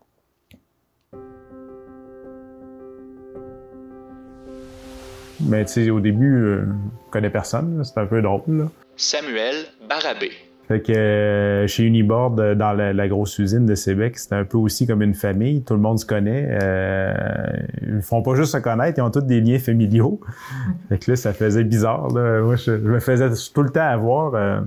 Mais 5.46 5.64
tu 5.64 5.72
sais, 5.72 5.90
au 5.90 6.00
début, 6.00 6.44
euh, 6.44 6.64
je 7.06 7.10
connais 7.10 7.30
personne, 7.30 7.82
c'est 7.84 7.98
un 7.98 8.06
peu 8.06 8.20
drôle. 8.22 8.42
Là. 8.48 8.64
Samuel 8.96 9.66
Barabé. 9.88 10.30
Fait 10.68 10.80
que 10.80 10.92
euh, 10.92 11.66
chez 11.68 11.84
Uniboard, 11.84 12.40
euh, 12.40 12.54
dans 12.56 12.72
la, 12.72 12.92
la, 12.92 13.06
grosse 13.06 13.38
usine 13.38 13.66
de 13.66 13.76
Sébec, 13.76 14.18
c'était 14.18 14.34
un 14.34 14.44
peu 14.44 14.58
aussi 14.58 14.84
comme 14.84 15.00
une 15.00 15.14
famille. 15.14 15.62
Tout 15.62 15.74
le 15.74 15.80
monde 15.80 16.00
se 16.00 16.06
connaît. 16.06 16.48
Euh, 16.60 17.12
ils 17.82 18.02
font 18.02 18.20
pas 18.22 18.34
juste 18.34 18.52
se 18.52 18.56
connaître, 18.56 18.98
ils 18.98 19.02
ont 19.02 19.10
tous 19.12 19.20
des 19.20 19.40
liens 19.40 19.60
familiaux. 19.60 20.20
Fait 20.88 20.98
que 20.98 21.12
là, 21.12 21.16
ça 21.16 21.32
faisait 21.32 21.62
bizarre. 21.62 22.08
Là. 22.08 22.40
Moi, 22.40 22.56
je, 22.56 22.64
je, 22.64 22.70
me 22.78 22.98
faisais 22.98 23.28
tout 23.54 23.62
le 23.62 23.70
temps 23.70 23.88
avoir. 23.88 24.34
Euh, 24.34 24.60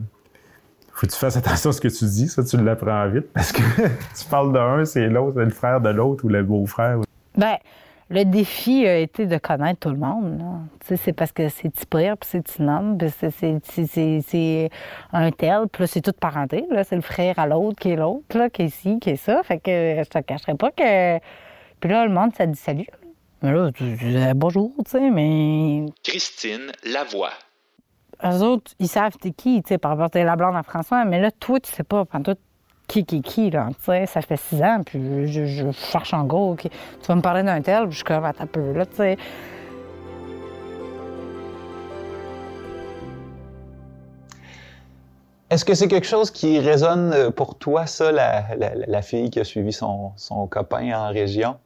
faut 0.94 1.06
que 1.06 1.12
tu 1.12 1.18
fasses 1.18 1.36
attention 1.36 1.72
à 1.72 1.74
ce 1.74 1.82
que 1.82 1.90
tu 1.90 2.06
dis. 2.06 2.30
Ça, 2.30 2.46
tu 2.46 2.56
l'apprends 2.64 3.10
vite. 3.10 3.28
Parce 3.34 3.52
que 3.52 3.62
tu 4.18 4.26
parles 4.30 4.54
d'un, 4.54 4.86
c'est 4.86 5.08
l'autre, 5.08 5.34
c'est 5.36 5.46
le 5.46 5.52
frère 5.52 5.82
de 5.82 5.90
l'autre 5.90 6.24
ou 6.24 6.30
le 6.30 6.44
beau-frère. 6.44 7.00
Ben, 7.38 7.58
le 8.10 8.24
défi 8.26 8.88
a 8.88 8.98
été 8.98 9.28
de 9.28 9.38
connaître 9.38 9.82
tout 9.82 9.90
le 9.90 9.98
monde. 9.98 10.42
C'est 10.82 11.14
parce 11.14 11.32
que 11.32 11.48
c'est 11.50 11.70
Tipir, 11.70 12.18
puis 12.18 12.30
c'est 12.32 12.44
Tinam, 12.44 12.98
puis 12.98 13.12
c'est 13.20 14.70
un 15.14 15.32
tel, 15.32 15.68
puis 15.72 15.88
c'est 15.88 16.02
toute 16.02 16.20
parenté. 16.20 16.68
C'est 16.84 16.96
le 16.96 17.02
frère 17.02 17.38
à 17.38 17.46
l'autre 17.46 17.80
qui 17.80 17.92
est 17.92 17.96
l'autre, 17.96 18.48
qui 18.48 18.64
est 18.64 18.66
ici, 18.66 19.00
qui 19.00 19.12
est 19.12 19.16
ça. 19.16 19.44
Fait 19.44 19.60
que 19.60 20.02
je 20.04 20.10
te 20.10 20.20
cacherai 20.20 20.56
pas 20.56 20.72
que... 20.72 21.20
Puis 21.80 21.90
là, 21.90 22.06
le 22.06 22.12
monde, 22.12 22.34
ça 22.36 22.46
dit 22.48 22.60
salut. 22.60 22.88
Mais 23.42 23.52
là, 23.52 23.72
tu 23.72 23.84
dis 23.84 24.18
bonjour, 24.36 24.74
tu 24.84 24.92
sais, 24.92 25.10
mais... 25.10 25.86
Christine 26.04 26.72
Lavoie. 26.84 27.32
Eux 28.26 28.42
autres, 28.44 28.74
ils 28.80 28.90
savent 28.90 29.16
t'es 29.18 29.32
qui, 29.32 29.62
tu 29.62 29.70
sais, 29.70 29.78
par 29.78 29.96
rapport 29.96 30.10
à 30.14 30.24
la 30.26 30.36
blonde 30.36 30.56
à 30.56 30.64
François, 30.64 31.06
mais 31.06 31.22
là, 31.22 31.32
toi, 31.32 31.60
tu 31.60 31.72
sais 31.72 31.84
pas, 31.84 32.04
pendant 32.04 32.34
tout 32.34 32.42
qui, 32.90 33.06
qui, 33.06 33.22
qui, 33.22 33.52
là, 33.52 33.68
tu 33.70 33.86
sais, 33.86 34.06
ça 34.08 34.22
fait 34.22 34.36
six 34.36 34.62
ans, 34.62 34.82
puis 34.84 35.28
je, 35.28 35.72
cherche 35.72 36.14
en 36.14 36.26
gros, 36.26 36.56
tu 36.60 36.70
vas 37.08 37.16
me 37.16 37.22
parler 37.22 37.44
d'un 37.44 37.62
tel, 37.62 37.84
puis 37.84 37.92
je 37.92 37.96
suis 37.98 38.04
comme, 38.04 38.26
attends 38.26 38.44
un 38.44 38.48
peu, 38.48 38.74
là, 38.74 38.86
tu 38.86 38.96
sais. 38.96 39.18
Est-ce 45.52 45.66
que 45.66 45.74
c'est 45.74 45.88
quelque 45.88 46.08
chose 46.08 46.32
qui 46.32 46.60
résonne 46.60 47.32
pour 47.32 47.58
toi, 47.58 47.86
ça, 47.86 48.12
la, 48.12 48.44
la, 48.56 49.02
fille 49.02 49.30
qui 49.30 49.40
a 49.40 49.44
suivi 49.44 49.72
son, 49.72 50.12
son 50.16 50.48
copain 50.48 50.92
en 50.94 51.10
région? 51.10 51.58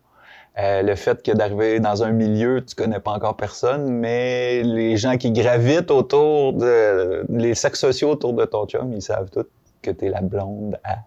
Euh, 0.60 0.84
le 0.84 0.96
fait 0.96 1.24
que 1.24 1.32
d'arriver 1.32 1.80
dans 1.80 2.03
un 2.03 2.12
milieu, 2.12 2.63
tu 2.63 2.75
connais 2.75 3.00
pas 3.00 3.12
encore 3.12 3.36
personne, 3.36 3.89
mais 3.89 4.62
les 4.62 4.98
gens 4.98 5.18
qui 5.18 5.32
gravitent 5.32 5.89
autour 5.89 6.53
de 6.53 7.25
les 7.30 7.56
cercles 7.56 7.77
sociaux 7.77 8.12
autour 8.12 8.34
de 8.34 8.46
ton 8.46 8.68
chum, 8.68 8.94
ils 8.94 9.01
savent 9.01 9.30
tous 9.32 9.48
que 9.82 9.92
tu 9.92 10.06
es 10.06 10.10
la 10.10 10.22
blonde 10.22 10.80
à. 10.84 11.00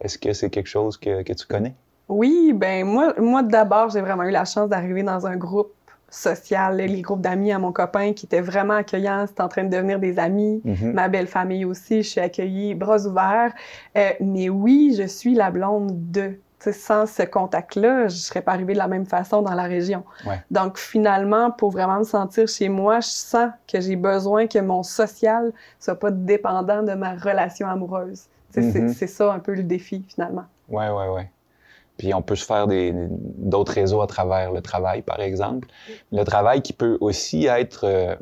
Est-ce 0.00 0.18
que 0.18 0.32
c'est 0.32 0.50
quelque 0.50 0.68
chose 0.68 0.96
que, 0.96 1.22
que, 1.22 1.32
tu 1.32 1.46
connais? 1.46 1.74
Oui, 2.08 2.52
ben 2.54 2.84
moi, 2.84 3.14
moi 3.18 3.42
d'abord, 3.42 3.90
j'ai 3.90 4.00
vraiment 4.00 4.24
eu 4.24 4.30
la 4.30 4.44
chance 4.44 4.68
d'arriver 4.68 5.02
dans 5.02 5.26
un 5.26 5.36
groupe 5.36 5.72
social, 6.10 6.76
les 6.76 7.02
groupes 7.02 7.20
d'amis 7.20 7.52
à 7.52 7.58
mon 7.58 7.72
copain 7.72 8.12
qui 8.12 8.26
étaient 8.26 8.40
vraiment 8.40 8.74
accueillants, 8.74 9.26
c'était 9.26 9.42
en 9.42 9.48
train 9.48 9.64
de 9.64 9.70
devenir 9.70 9.98
des 9.98 10.18
amis. 10.18 10.60
Mhm. 10.64 10.92
Ma 10.92 11.08
belle 11.08 11.28
famille 11.28 11.64
aussi, 11.64 12.02
je 12.02 12.08
suis 12.08 12.20
accueillie 12.20 12.74
bras 12.74 13.06
ouverts. 13.06 13.52
Euh, 13.96 14.10
mais 14.20 14.48
oui, 14.48 14.94
je 14.98 15.06
suis 15.06 15.34
la 15.34 15.50
blonde 15.50 16.10
de. 16.10 16.38
T'sais, 16.58 16.74
sans 16.74 17.06
ce 17.06 17.22
contact-là, 17.22 18.08
je 18.08 18.16
serais 18.16 18.42
pas 18.42 18.52
arrivée 18.52 18.74
de 18.74 18.78
la 18.78 18.88
même 18.88 19.06
façon 19.06 19.40
dans 19.40 19.54
la 19.54 19.62
région. 19.62 20.04
Ouais. 20.26 20.42
Donc 20.50 20.76
finalement, 20.76 21.50
pour 21.50 21.70
vraiment 21.70 22.00
me 22.00 22.04
sentir 22.04 22.46
chez 22.48 22.68
moi, 22.68 23.00
je 23.00 23.08
sens 23.08 23.50
que 23.66 23.80
j'ai 23.80 23.96
besoin 23.96 24.46
que 24.46 24.58
mon 24.58 24.82
social 24.82 25.54
soit 25.78 25.98
pas 25.98 26.10
dépendant 26.10 26.82
de 26.82 26.92
ma 26.92 27.14
relation 27.14 27.66
amoureuse. 27.66 28.24
C'est- 28.52 28.60
Mhm. 28.80 28.88
C'est 28.94 29.06
ça 29.06 29.32
un 29.32 29.38
peu 29.38 29.54
le 29.54 29.62
défi 29.62 30.04
finalement. 30.08 30.44
Ouais, 30.68 30.88
ouais, 30.90 31.08
ouais. 31.08 31.30
Puis 31.98 32.14
on 32.14 32.22
peut 32.22 32.36
se 32.36 32.44
faire 32.46 32.66
des- 32.66 32.92
d'autres 32.94 33.72
réseaux 33.72 34.00
à 34.00 34.06
travers 34.06 34.52
le 34.52 34.60
travail, 34.62 35.02
par 35.02 35.20
exemple. 35.20 35.68
Le 36.12 36.24
travail 36.24 36.62
qui 36.62 36.72
peut 36.72 36.96
aussi 37.00 37.46
être, 37.46 37.84
euh, 37.84 38.16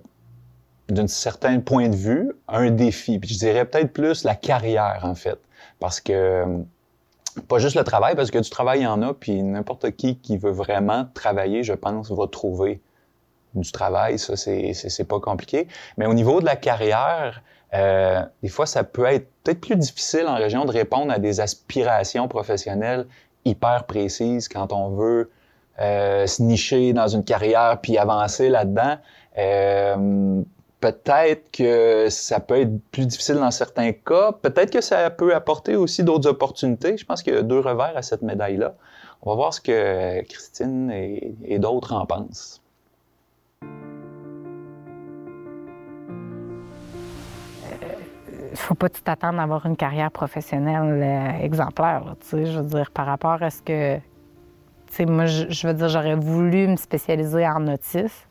d'un 0.89 1.07
certain 1.07 1.61
point 1.61 1.89
de 1.89 1.95
vue, 1.97 2.33
un 2.49 2.71
défi. 2.71 3.19
Puis 3.19 3.31
je 3.35 3.39
dirais 3.39 3.65
peut-être 3.65 3.93
plus 3.93 4.25
la 4.25 4.35
carrière, 4.35 5.01
en 5.05 5.15
fait. 5.15 5.39
Parce 5.81 6.01
que, 6.01 6.13
euh, 6.13 6.47
pas 7.47 7.59
juste 7.59 7.77
le 7.77 7.85
travail, 7.85 8.17
parce 8.17 8.31
que 8.33 8.39
du 8.39 8.51
travail, 8.51 8.81
il 8.81 8.85
y 8.85 8.87
en 8.87 9.01
a, 9.03 9.15
puis 9.15 9.43
n'importe 9.43 9.93
qui 9.93 10.17
qui 10.19 10.39
veut 10.39 10.51
vraiment 10.51 11.07
travailler, 11.15 11.63
je 11.63 11.73
pense, 11.75 12.11
va 12.11 12.27
trouver 12.27 12.81
du 13.55 13.71
travail. 13.71 14.19
Ça, 14.19 14.37
c'est 14.37 14.73
c'est- 14.73 14.89
c'est 14.89 15.05
pas 15.05 15.21
compliqué. 15.21 15.69
Mais 15.99 16.07
au 16.07 16.15
niveau 16.15 16.41
de 16.41 16.47
la 16.47 16.57
carrière, 16.57 17.43
euh, 17.75 18.23
des 18.43 18.49
fois, 18.49 18.67
ça 18.67 18.85
peut 18.85 19.05
être 19.05 19.29
peut-être 19.43 19.61
plus 19.61 19.77
difficile 19.77 20.27
en 20.27 20.37
région 20.37 20.65
de 20.65 20.71
répondre 20.71 21.13
à 21.13 21.19
des 21.19 21.41
aspirations 21.41 22.29
professionnelles 22.29 23.07
hyper 23.45 23.85
précises 23.85 24.49
quand 24.49 24.73
on 24.73 24.91
veut 24.91 25.31
euh, 25.81 26.27
se 26.27 26.43
nicher 26.43 26.93
dans 26.93 27.09
une 27.09 27.25
carrière 27.25 27.79
puis 27.83 27.99
avancer 27.99 28.49
là-dedans. 28.49 28.97
Euh, 29.37 30.43
peut-être 30.81 31.51
que 31.53 32.09
ça 32.11 32.41
peut 32.41 32.61
être 32.61 32.73
plus 32.91 33.07
difficile 33.07 33.37
dans 33.37 33.51
certains 33.51 33.93
cas. 33.93 34.33
Peut-être 34.33 34.73
que 34.73 34.81
ça 34.81 35.11
peut 35.11 35.35
apporter 35.35 35.77
aussi 35.77 36.03
d'autres 36.03 36.29
opportunités. 36.29 36.97
Je 36.97 37.05
pense 37.05 37.23
qu'il 37.23 37.35
y 37.35 37.37
a 37.37 37.43
deux 37.43 37.61
revers 37.61 37.97
à 37.97 38.03
cette 38.03 38.23
médaille-là. 38.23 38.75
On 39.23 39.31
va 39.31 39.37
voir 39.37 39.55
ce 39.55 39.61
que 39.61 40.23
Christine 40.23 40.91
et, 40.91 41.35
et 41.45 41.59
d'autres 41.59 41.93
en 41.93 42.07
pensent. 42.07 42.61
Faut 48.59 48.75
pas 48.75 48.89
t'attendre 48.89 49.41
à 49.41 49.43
avoir 49.43 49.67
une 49.67 49.77
carrière 49.77 50.11
professionnelle 50.11 51.03
euh, 51.03 51.45
exemplaire. 51.45 52.17
je 52.31 52.37
veux 52.37 52.63
dire, 52.63 52.91
par 52.91 53.07
rapport 53.07 53.43
à 53.43 53.51
ce 53.51 53.63
que. 53.63 53.99
Moi, 55.01 55.27
je, 55.27 55.67
veux 55.67 55.75
dire, 55.75 55.89
j'aurais 55.89 56.15
voulu 56.15 56.67
me 56.67 56.77
spécialiser 56.77 57.47
en 57.47 57.69
autisme. 57.69 58.27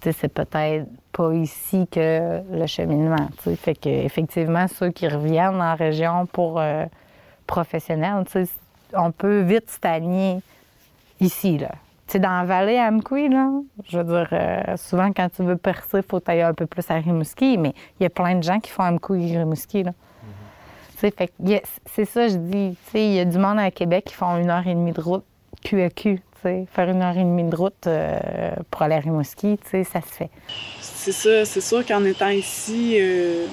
C'est 0.00 0.28
peut-être 0.28 0.50
pas 1.12 1.34
ici 1.34 1.86
que 1.90 2.40
le 2.50 2.66
cheminement. 2.66 3.28
Fait 3.56 3.74
que, 3.74 3.88
effectivement, 3.88 4.66
ceux 4.68 4.90
qui 4.90 5.06
reviennent 5.08 5.60
en 5.60 5.74
région 5.74 6.26
pour 6.26 6.58
euh, 6.58 6.86
professionnels, 7.46 8.24
on 8.94 9.12
peut 9.12 9.40
vite 9.40 9.68
stagner 9.68 10.40
ici, 11.20 11.58
là. 11.58 11.72
Tu 12.08 12.12
sais, 12.12 12.18
dans 12.20 12.30
la 12.38 12.44
vallée 12.44 12.78
à 12.78 12.88
Amqui, 12.88 13.28
là, 13.28 13.50
je 13.86 13.98
veux 13.98 14.04
dire, 14.04 14.28
euh, 14.32 14.76
souvent, 14.78 15.12
quand 15.12 15.28
tu 15.28 15.42
veux 15.42 15.56
percer, 15.58 15.98
il 15.98 16.02
faut 16.02 16.22
aller 16.26 16.40
un 16.40 16.54
peu 16.54 16.64
plus 16.66 16.90
à 16.90 16.94
Rimouski, 16.94 17.58
mais 17.58 17.74
il 18.00 18.04
y 18.04 18.06
a 18.06 18.10
plein 18.10 18.34
de 18.34 18.42
gens 18.42 18.60
qui 18.60 18.70
font 18.70 18.82
Amqui 18.82 19.30
et 19.34 19.38
Rimouski, 19.38 19.82
là. 19.82 19.92
Tu 20.92 21.00
sais, 21.00 21.10
fait 21.10 21.26
que, 21.28 21.32
il 21.44 21.50
y 21.50 21.54
a- 21.56 21.60
c'est 21.94 22.06
ça, 22.06 22.26
je 22.28 22.36
dis, 22.36 22.76
tu 22.86 22.90
sais, 22.92 23.04
il 23.04 23.12
y 23.12 23.20
a 23.20 23.24
du 23.26 23.36
monde 23.38 23.58
à 23.58 23.70
Québec 23.70 24.06
qui 24.06 24.14
font 24.14 24.36
une 24.38 24.48
heure 24.48 24.66
et 24.66 24.74
demie 24.74 24.92
de 24.92 25.00
route 25.02 25.22
cul 25.62 25.82
à 25.82 25.90
cul, 25.90 26.16
tu 26.36 26.42
sais. 26.42 26.66
Faire 26.72 26.88
une 26.88 27.02
heure 27.02 27.16
et 27.16 27.24
demie 27.24 27.44
de 27.44 27.54
route 27.54 27.86
euh, 27.86 28.18
pour 28.70 28.80
aller 28.82 28.94
à 28.94 29.00
Rimouski, 29.00 29.58
tu 29.62 29.68
sais, 29.70 29.84
ça 29.84 30.00
se 30.00 30.06
fait. 30.06 30.30
C'est 30.80 31.12
ça, 31.12 31.44
c'est 31.44 31.60
sûr 31.60 31.84
qu'en 31.86 32.02
étant 32.04 32.30
ici, 32.30 32.96
euh, 32.98 33.44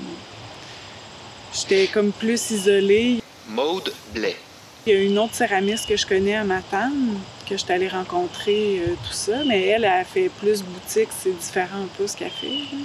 j'étais 1.53 1.88
comme 1.93 2.12
plus 2.13 2.51
isolée. 2.51 3.19
Maude 3.50 3.91
Blais. 4.13 4.35
Il 4.88 4.93
y 4.93 4.97
a 4.97 5.01
une 5.03 5.17
autre 5.19 5.33
céramiste 5.33 5.89
que 5.89 5.97
je 5.97 6.05
connais 6.07 6.35
à 6.35 6.43
Matane, 6.45 7.17
que 7.45 7.57
je 7.57 7.63
suis 7.63 7.71
allée 7.71 7.87
rencontrer, 7.87 8.79
euh, 8.79 8.93
tout 9.07 9.13
ça, 9.13 9.43
mais 9.47 9.65
elle, 9.67 9.83
elle 9.85 10.05
fait 10.05 10.29
plus 10.29 10.61
boutique, 10.61 11.09
c'est 11.17 11.37
différent 11.37 11.83
un 11.83 11.89
peu 11.97 12.07
ce 12.07 12.17
qu'elle 12.17 12.31
fait. 12.31 12.47
là. 12.47 12.77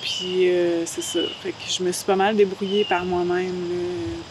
Puis 0.00 0.48
euh, 0.50 0.86
c'est 0.86 1.02
ça, 1.02 1.18
fait 1.42 1.50
que 1.50 1.68
je 1.68 1.82
me 1.82 1.90
suis 1.90 2.04
pas 2.04 2.14
mal 2.14 2.36
débrouillée 2.36 2.84
par 2.84 3.04
moi-même 3.04 3.68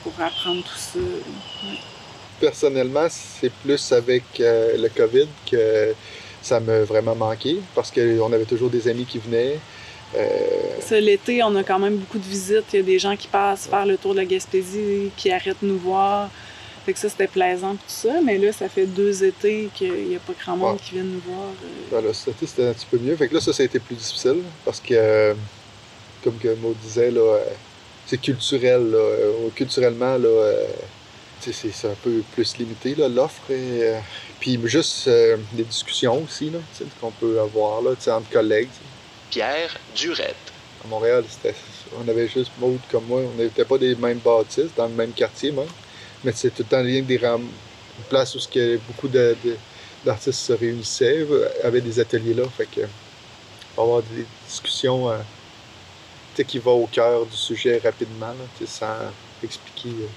pour 0.03 0.13
apprendre 0.19 0.63
tout 0.63 0.77
ça. 0.77 0.99
Ouais. 0.99 1.77
Personnellement, 2.39 3.07
c'est 3.09 3.51
plus 3.51 3.91
avec 3.91 4.23
euh, 4.39 4.77
le 4.77 4.87
COVID 4.89 5.27
que 5.49 5.93
ça 6.41 6.59
m'a 6.59 6.79
vraiment 6.83 7.15
manqué 7.15 7.57
parce 7.73 7.91
qu'on 7.91 8.31
avait 8.31 8.45
toujours 8.45 8.69
des 8.69 8.87
amis 8.87 9.05
qui 9.05 9.19
venaient. 9.19 9.57
Euh, 10.15 10.99
l'été, 10.99 11.43
on 11.43 11.55
a 11.55 11.63
quand 11.63 11.79
même 11.79 11.97
beaucoup 11.97 12.19
de 12.19 12.23
visites. 12.23 12.65
Il 12.73 12.77
y 12.77 12.79
a 12.79 12.83
des 12.83 12.99
gens 12.99 13.15
qui 13.15 13.27
passent 13.27 13.67
faire 13.67 13.85
le 13.85 13.97
tour 13.97 14.13
de 14.13 14.19
la 14.19 14.25
Gaspésie, 14.25 15.11
qui 15.17 15.31
arrêtent 15.31 15.61
de 15.61 15.67
nous 15.67 15.77
voir. 15.77 16.29
Fait 16.85 16.93
que 16.93 16.99
ça, 16.99 17.09
c'était 17.09 17.27
plaisant 17.27 17.73
tout 17.73 17.79
ça. 17.87 18.21
Mais 18.23 18.37
là, 18.37 18.51
ça 18.51 18.69
fait 18.69 18.85
deux 18.85 19.23
étés 19.23 19.69
qu'il 19.73 19.91
n'y 20.09 20.15
a 20.15 20.19
pas 20.19 20.33
grand 20.39 20.55
monde 20.55 20.73
Ouais. 20.73 20.79
qui 20.83 20.93
vient 20.95 21.03
nous 21.03 21.21
voir. 21.25 21.47
euh. 21.49 21.67
Voilà, 21.89 22.13
c'était 22.13 22.45
c'était 22.45 22.67
un 22.67 22.73
petit 22.73 22.85
peu 22.89 22.97
mieux. 22.99 23.15
Fait 23.15 23.27
que 23.27 23.33
là, 23.33 23.41
ça, 23.41 23.53
ça 23.53 23.63
a 23.63 23.65
été 23.65 23.79
plus 23.79 23.95
difficile 23.95 24.41
parce 24.63 24.79
que, 24.79 24.93
euh, 24.93 25.33
comme 26.23 26.37
que 26.37 26.53
Maud 26.55 26.75
disait, 26.83 27.09
là, 27.11 27.21
euh, 27.21 27.43
c'est 28.05 28.19
culturel. 28.21 28.91
Là, 28.91 28.97
Euh, 28.97 29.49
culturellement, 29.55 30.17
là, 30.17 30.27
euh, 30.27 30.65
c'est 31.41 31.53
c'est 31.53 31.87
un 31.87 31.95
peu 32.03 32.21
plus 32.33 32.57
limité, 32.57 32.93
là, 32.95 33.07
l'offre. 33.09 33.49
et, 33.49 33.83
euh, 33.83 33.99
Puis 34.39 34.59
juste 34.65 35.07
euh, 35.07 35.37
des 35.53 35.63
discussions 35.63 36.21
aussi, 36.23 36.51
qu'on 37.01 37.09
peut 37.11 37.39
avoir 37.39 37.81
là, 37.81 37.91
tu 37.95 38.03
sais, 38.03 38.11
entre 38.11 38.29
collègues. 38.29 38.69
Pierre 39.31 39.75
Durette. 39.95 40.35
À 40.83 40.87
Montréal, 40.87 41.23
c'était, 41.27 41.55
on 41.99 42.07
avait 42.07 42.27
juste 42.27 42.51
Maud 42.59 42.79
comme 42.91 43.05
moi. 43.07 43.21
On 43.21 43.41
n'était 43.41 43.65
pas 43.65 43.79
des 43.79 43.95
mêmes 43.95 44.19
bâtisses, 44.19 44.69
dans 44.77 44.87
le 44.87 44.93
même 44.93 45.13
quartier 45.13 45.51
même. 45.51 45.65
Mais 46.23 46.31
c'est 46.33 46.51
tout 46.51 46.63
le 46.63 46.69
temps 46.69 46.83
que 46.83 47.01
des 47.01 47.17
ram- 47.17 47.41
une 47.97 48.03
place 48.05 48.35
où 48.35 48.39
ce 48.39 48.47
que 48.47 48.77
beaucoup 48.87 49.07
de, 49.07 49.35
de- 49.43 49.57
d'artistes 50.03 50.39
se 50.41 50.53
réunissaient, 50.53 51.19
euh, 51.29 51.49
avaient 51.63 51.81
des 51.81 51.99
ateliers 51.99 52.33
là. 52.33 52.43
Fait 52.49 52.65
que 52.67 52.81
va 52.81 53.83
avoir 53.83 54.01
des 54.03 54.25
discussions 54.47 55.09
euh, 55.11 55.17
qui 56.47 56.59
vont 56.59 56.83
au 56.83 56.87
cœur 56.87 57.25
du 57.25 57.35
sujet 57.37 57.79
rapidement, 57.83 58.27
là, 58.27 58.65
sans 58.65 59.11
expliquer 59.43 59.89
euh, 59.89 60.07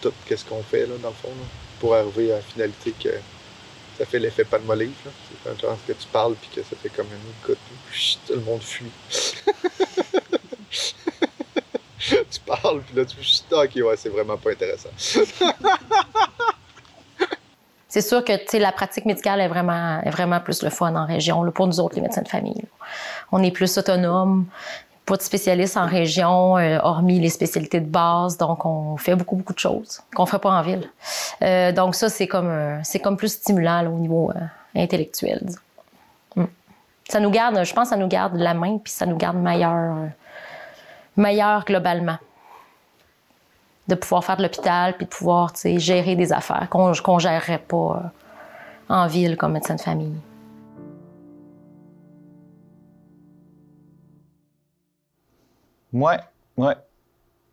tout 0.00 0.12
qu'est-ce 0.26 0.44
qu'on 0.44 0.62
fait 0.62 0.86
là, 0.86 0.94
dans 1.02 1.08
le 1.10 1.14
fond, 1.14 1.28
là, 1.28 1.46
pour 1.78 1.94
arriver 1.94 2.32
à 2.32 2.36
la 2.36 2.42
finalité 2.42 2.92
que 2.92 3.10
ça 3.98 4.06
fait 4.06 4.18
l'effet 4.18 4.44
palmolive. 4.44 4.96
Là. 5.04 5.10
C'est 5.44 5.50
un 5.50 5.58
genre 5.58 5.78
que 5.86 5.92
tu 5.92 6.06
parles 6.12 6.34
puis 6.36 6.50
que 6.54 6.62
ça 6.62 6.76
fait 6.76 6.88
comme 6.88 7.06
une. 7.06 7.54
Chut, 7.92 8.20
Tout 8.26 8.34
le 8.34 8.40
monde 8.40 8.62
fuit. 8.62 8.92
tu 12.56 12.60
parles 12.62 12.80
puis 12.82 12.96
là 12.96 13.04
tu 13.04 13.16
fais 13.16 13.42
ah, 13.52 13.64
ok 13.64 13.70
ouais 13.76 13.96
c'est 13.96 14.08
vraiment 14.08 14.36
pas 14.36 14.50
intéressant. 14.50 14.90
C'est 17.90 18.02
sûr 18.02 18.24
que 18.24 18.56
la 18.56 18.70
pratique 18.70 19.04
médicale 19.04 19.40
est 19.40 19.48
vraiment, 19.48 20.00
est 20.02 20.10
vraiment 20.10 20.38
plus 20.38 20.62
le 20.62 20.70
fun 20.70 20.94
en 20.94 21.04
région, 21.04 21.42
là, 21.42 21.50
pour 21.50 21.66
nous 21.66 21.80
autres, 21.80 21.96
les 21.96 22.00
médecins 22.00 22.22
de 22.22 22.28
famille. 22.28 22.64
On 23.32 23.42
est 23.42 23.50
plus 23.50 23.76
autonome, 23.78 24.46
pas 25.06 25.16
de 25.16 25.22
spécialistes 25.22 25.76
en 25.76 25.86
région, 25.86 26.56
euh, 26.56 26.78
hormis 26.84 27.18
les 27.18 27.30
spécialités 27.30 27.80
de 27.80 27.88
base, 27.88 28.36
donc 28.36 28.64
on 28.64 28.96
fait 28.96 29.16
beaucoup, 29.16 29.34
beaucoup 29.34 29.54
de 29.54 29.58
choses 29.58 30.02
qu'on 30.14 30.24
ferait 30.24 30.38
pas 30.38 30.50
en 30.50 30.62
ville. 30.62 30.88
Euh, 31.42 31.72
donc 31.72 31.96
ça, 31.96 32.08
c'est 32.08 32.28
comme, 32.28 32.48
euh, 32.48 32.80
comme 33.02 33.16
plus 33.16 33.32
stimulant 33.32 33.84
au 33.86 33.98
niveau 33.98 34.32
intellectuel. 34.76 35.44
Mm. 36.36 36.44
Ça 37.08 37.18
nous 37.18 37.30
garde, 37.30 37.64
je 37.64 37.74
pense, 37.74 37.88
ça 37.88 37.96
nous 37.96 38.06
garde 38.06 38.36
la 38.36 38.54
main, 38.54 38.78
puis 38.78 38.92
ça 38.92 39.04
nous 39.04 39.16
garde 39.16 39.36
meilleur, 39.36 39.96
meilleur 41.16 41.64
globalement 41.64 42.18
de 43.90 43.94
pouvoir 43.96 44.24
faire 44.24 44.36
de 44.36 44.42
l'hôpital 44.42 44.96
puis 44.96 45.04
de 45.04 45.10
pouvoir 45.10 45.52
gérer 45.64 46.16
des 46.16 46.32
affaires 46.32 46.68
qu'on 46.70 46.92
qu'on 47.04 47.18
gérerait 47.18 47.58
pas 47.58 47.76
euh, 47.76 48.94
en 48.94 49.06
ville 49.06 49.36
comme 49.36 49.52
médecin 49.52 49.74
de 49.74 49.80
famille. 49.80 50.16
Ouais, 55.92 56.18
ouais. 56.56 56.74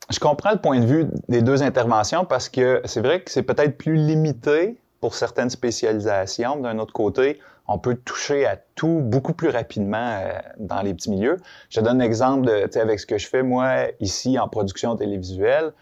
Je 0.09 0.19
comprends 0.19 0.51
le 0.51 0.59
point 0.59 0.79
de 0.79 0.85
vue 0.85 1.07
des 1.27 1.41
deux 1.41 1.63
interventions 1.63 2.23
parce 2.23 2.49
que 2.49 2.81
c'est 2.85 3.01
vrai 3.01 3.21
que 3.21 3.31
c'est 3.31 3.43
peut-être 3.43 3.77
plus 3.77 3.95
limité 3.95 4.79
pour 5.01 5.15
certaines 5.15 5.49
spécialisations. 5.49 6.57
D'un 6.57 6.77
autre 6.79 6.93
côté, 6.93 7.39
on 7.67 7.79
peut 7.79 7.95
toucher 7.95 8.45
à 8.45 8.57
tout 8.75 9.01
beaucoup 9.03 9.33
plus 9.33 9.49
rapidement 9.49 10.19
euh, 10.21 10.31
dans 10.59 10.81
les 10.81 10.93
petits 10.93 11.09
milieux. 11.09 11.37
Je 11.69 11.81
donne 11.81 12.01
un 12.01 12.05
exemple 12.05 12.45
de, 12.47 12.79
avec 12.79 12.99
ce 12.99 13.05
que 13.05 13.17
je 13.17 13.27
fais, 13.27 13.43
moi, 13.43 13.87
ici, 13.99 14.39
en 14.39 14.47
production 14.47 14.95
télévisuelle. 14.95 15.73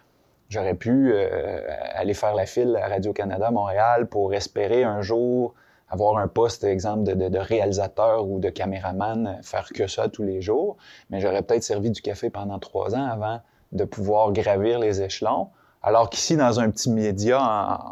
J'aurais 0.50 0.76
pu 0.76 1.12
euh, 1.12 1.60
aller 1.94 2.14
faire 2.14 2.36
la 2.36 2.46
file 2.46 2.78
à 2.82 2.88
Radio-Canada 2.88 3.52
Montréal 3.52 4.08
pour 4.08 4.34
espérer 4.34 4.84
un 4.84 5.02
jour 5.02 5.54
avoir 5.90 6.18
un 6.18 6.28
poste, 6.28 6.64
exemple, 6.64 7.04
de, 7.04 7.38
réalisateur 7.38 8.28
ou 8.28 8.40
de 8.40 8.50
caméraman, 8.50 9.28
euh, 9.28 9.44
faire 9.44 9.68
que 9.74 9.88
ça 9.88 10.10
tous 10.10 10.24
les 10.24 10.42
jours. 10.42 10.78
Mais 11.10 11.20
j'aurais 11.20 11.42
peut-être 11.42 11.64
servi 11.64 11.92
du 11.92 12.02
café 12.02 12.30
pendant 12.30 12.60
trois 12.60 12.96
ans 12.96 13.06
avant 13.06 13.40
de 13.72 13.84
pouvoir 13.84 14.32
gravir 14.32 14.80
les 14.80 15.02
échelons. 15.02 15.50
Alors 15.84 16.10
qu'ici, 16.10 16.38
dans 16.38 16.60
un 16.60 16.70
petit 16.72 16.90
média 16.90 17.40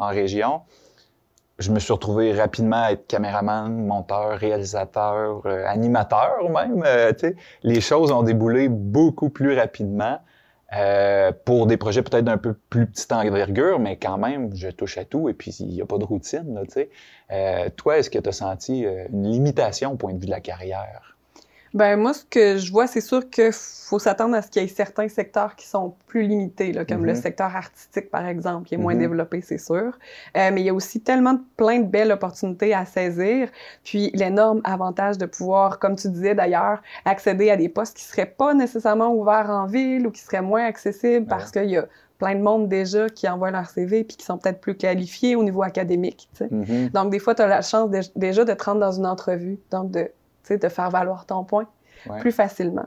en, 0.00 0.08
région, 0.08 0.62
je 1.58 1.70
me 1.70 1.78
suis 1.78 1.92
retrouvé 1.92 2.32
rapidement 2.32 2.82
à 2.82 2.92
être 2.92 3.06
caméraman, 3.06 3.86
monteur, 3.86 4.38
réalisateur, 4.38 5.42
euh, 5.46 5.64
animateur 5.66 6.50
même. 6.50 6.84
Les 7.62 7.80
choses 7.80 8.10
ont 8.10 8.24
déboulé 8.24 8.68
beaucoup 8.68 9.30
plus 9.30 9.56
rapidement 9.56 10.18
euh, 10.76 11.32
pour 11.44 11.66
des 11.66 11.76
projets 11.76 12.02
peut-être 12.02 12.24
d'un 12.24 12.38
peu 12.38 12.54
plus 12.54 12.86
petite 12.86 13.12
envergure, 13.12 13.78
mais 13.78 13.96
quand 13.96 14.18
même, 14.18 14.54
je 14.54 14.68
touche 14.68 14.98
à 14.98 15.04
tout 15.04 15.28
et 15.28 15.34
puis 15.34 15.52
il 15.60 15.68
n'y 15.68 15.82
a 15.82 15.86
pas 15.86 15.98
de 15.98 16.04
routine. 16.04 16.54
Là. 16.54 16.62
Euh, 17.30 17.70
toi, 17.76 17.98
est-ce 17.98 18.10
que 18.10 18.18
tu 18.18 18.28
as 18.28 18.32
senti 18.32 18.84
euh, 18.84 19.06
une 19.12 19.30
limitation 19.30 19.92
au 19.92 19.96
point 19.96 20.12
de 20.12 20.18
vue 20.18 20.26
de 20.26 20.30
la 20.30 20.40
carrière? 20.40 21.16
Ben 21.74 21.96
moi, 21.98 22.14
ce 22.14 22.24
que 22.24 22.56
je 22.56 22.70
vois, 22.70 22.86
c'est 22.86 23.00
sûr 23.00 23.28
qu'il 23.28 23.50
faut 23.52 23.98
s'attendre 23.98 24.36
à 24.36 24.42
ce 24.42 24.48
qu'il 24.48 24.62
y 24.62 24.64
ait 24.64 24.68
certains 24.68 25.08
secteurs 25.08 25.56
qui 25.56 25.66
sont 25.66 25.94
plus 26.06 26.22
limités, 26.22 26.72
là, 26.72 26.84
comme 26.84 27.04
le 27.04 27.14
Mhm. 27.14 27.20
secteur 27.20 27.54
artistique, 27.56 28.10
par 28.10 28.24
exemple, 28.26 28.68
qui 28.68 28.74
est 28.74 28.78
moins 28.78 28.94
Mhm. 28.94 29.00
développé, 29.00 29.40
c'est 29.40 29.58
sûr. 29.58 29.98
Euh, 30.36 30.50
mais 30.52 30.60
il 30.60 30.64
y 30.64 30.68
a 30.68 30.74
aussi 30.74 31.00
tellement 31.00 31.32
de, 31.34 31.40
plein 31.56 31.80
de 31.80 31.86
belles 31.88 32.12
opportunités 32.12 32.72
à 32.72 32.84
saisir, 32.84 33.48
puis 33.82 34.12
l'énorme 34.14 34.60
avantage 34.62 35.18
de 35.18 35.26
pouvoir, 35.26 35.80
comme 35.80 35.96
tu 35.96 36.08
disais 36.10 36.36
d'ailleurs, 36.36 36.80
accéder 37.04 37.50
à 37.50 37.56
des 37.56 37.68
postes 37.68 37.96
qui 37.96 38.04
seraient 38.04 38.26
pas 38.38 38.54
nécessairement 38.54 39.12
ouverts 39.12 39.50
en 39.50 39.66
ville 39.66 40.06
ou 40.06 40.12
qui 40.12 40.20
seraient 40.20 40.42
moins 40.42 40.64
accessibles 40.64 41.26
parce 41.26 41.50
qu'il 41.50 41.70
y 41.70 41.76
a 41.76 41.86
plein 42.18 42.36
de 42.36 42.40
monde 42.40 42.68
déjà 42.68 43.08
qui 43.08 43.28
envoient 43.28 43.50
leur 43.50 43.68
CV 43.68 44.04
puis 44.04 44.16
qui 44.16 44.24
sont 44.24 44.38
peut-être 44.38 44.60
plus 44.60 44.76
qualifiés 44.76 45.34
au 45.34 45.42
niveau 45.42 45.64
académique. 45.64 46.28
Mhm. 46.52 46.90
Donc, 46.90 47.10
des 47.10 47.18
fois, 47.18 47.34
tu 47.34 47.42
as 47.42 47.48
la 47.48 47.62
chance 47.62 47.90
de- 47.90 48.00
déjà 48.14 48.44
de 48.44 48.52
te 48.54 48.62
rendre 48.64 48.78
dans 48.80 48.92
une 48.92 49.06
entrevue, 49.06 49.58
donc 49.72 49.90
de, 49.90 50.08
de 50.50 50.68
faire 50.68 50.90
valoir 50.90 51.26
ton 51.26 51.44
point 51.44 51.66
Ouais. 52.10 52.18
plus 52.20 52.32
facilement. 52.32 52.84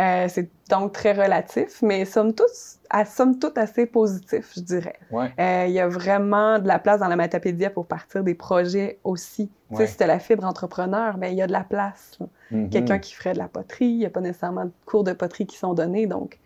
Euh, 0.00 0.26
c'est 0.28 0.48
donc 0.70 0.92
très 0.92 1.12
relatif, 1.12 1.82
mais 1.82 2.06
somme 2.06 2.32
toute, 2.34 2.46
à 2.88 3.04
somme 3.04 3.38
toute 3.38 3.58
assez 3.58 3.84
positif, 3.84 4.52
je 4.56 4.60
dirais. 4.62 4.94
Ouais. 5.10 5.30
Euh, 5.38 5.66
Il 5.66 5.72
y 5.72 5.80
a 5.80 5.86
vraiment 5.88 6.58
de 6.58 6.66
la 6.66 6.78
place 6.78 7.00
dans 7.00 7.08
la 7.08 7.16
Matapédia 7.16 7.68
pour 7.68 7.84
partir 7.86 8.24
des 8.24 8.34
projets 8.34 8.98
aussi. 9.04 9.50
Tu 9.68 9.74
Ouais. 9.76 9.86
sais, 9.86 9.92
si 9.92 9.98
t'as 9.98 10.06
la 10.06 10.18
fibre 10.18 10.44
entrepreneur, 10.46 11.18
mais 11.18 11.32
il 11.32 11.36
y 11.36 11.42
a 11.42 11.46
de 11.46 11.52
la 11.52 11.64
place. 11.64 12.18
Mhm. 12.50 12.70
Quelqu'un 12.70 12.98
qui 12.98 13.12
ferait 13.14 13.34
de 13.34 13.38
la 13.38 13.48
poterie, 13.48 13.84
il 13.86 13.98
n'y 13.98 14.06
a 14.06 14.10
pas 14.10 14.20
nécessairement 14.22 14.64
de 14.64 14.72
cours 14.86 15.04
de 15.04 15.12
poterie 15.12 15.46
qui 15.46 15.58
sont 15.58 15.74
donnés, 15.74 16.06
donc 16.06 16.38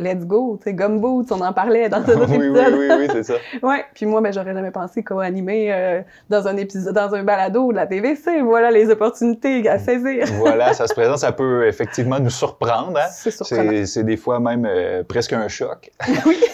let's 0.00 0.24
go, 0.26 0.58
tu 0.58 0.70
sais, 0.70 0.74
gum 0.74 1.00
boots, 1.00 1.30
on 1.30 1.40
en 1.40 1.52
parlait 1.52 1.88
dans 1.88 1.98
un 1.98 2.00
autre 2.20 2.30
oui, 2.30 2.48
oui, 2.48 2.58
épisode. 2.58 2.74
oui, 2.78 2.88
oui, 2.98 3.08
c'est 3.12 3.22
ça. 3.22 3.34
Ouais, 3.62 3.84
puis 3.94 4.06
moi, 4.06 4.20
ben, 4.20 4.32
j'aurais 4.32 4.54
jamais 4.54 4.70
pensé 4.70 5.02
co-animer 5.02 5.72
euh, 5.72 6.00
dans 6.28 6.48
un 6.48 6.56
épisode, 6.56 6.94
dans 6.94 7.14
un 7.14 7.22
balado 7.22 7.70
de 7.70 7.76
la 7.76 7.86
TVC. 7.86 8.40
Voilà 8.42 8.70
les 8.70 8.90
opportunités 8.90 9.68
à 9.68 9.78
saisir. 9.78 10.26
voilà, 10.38 10.72
ça 10.72 10.86
se 10.86 10.94
présente, 10.94 11.18
ça 11.18 11.32
peut 11.32 11.66
effectivement 11.66 12.18
nous 12.18 12.30
surprendre. 12.30 12.98
Hein? 12.98 13.08
C'est 13.10 13.30
surprenant. 13.30 13.70
C'est, 13.70 13.86
c'est 13.86 14.04
des 14.04 14.16
fois 14.16 14.40
même 14.40 14.66
euh, 14.66 15.02
presque 15.04 15.32
un 15.32 15.48
choc. 15.48 15.90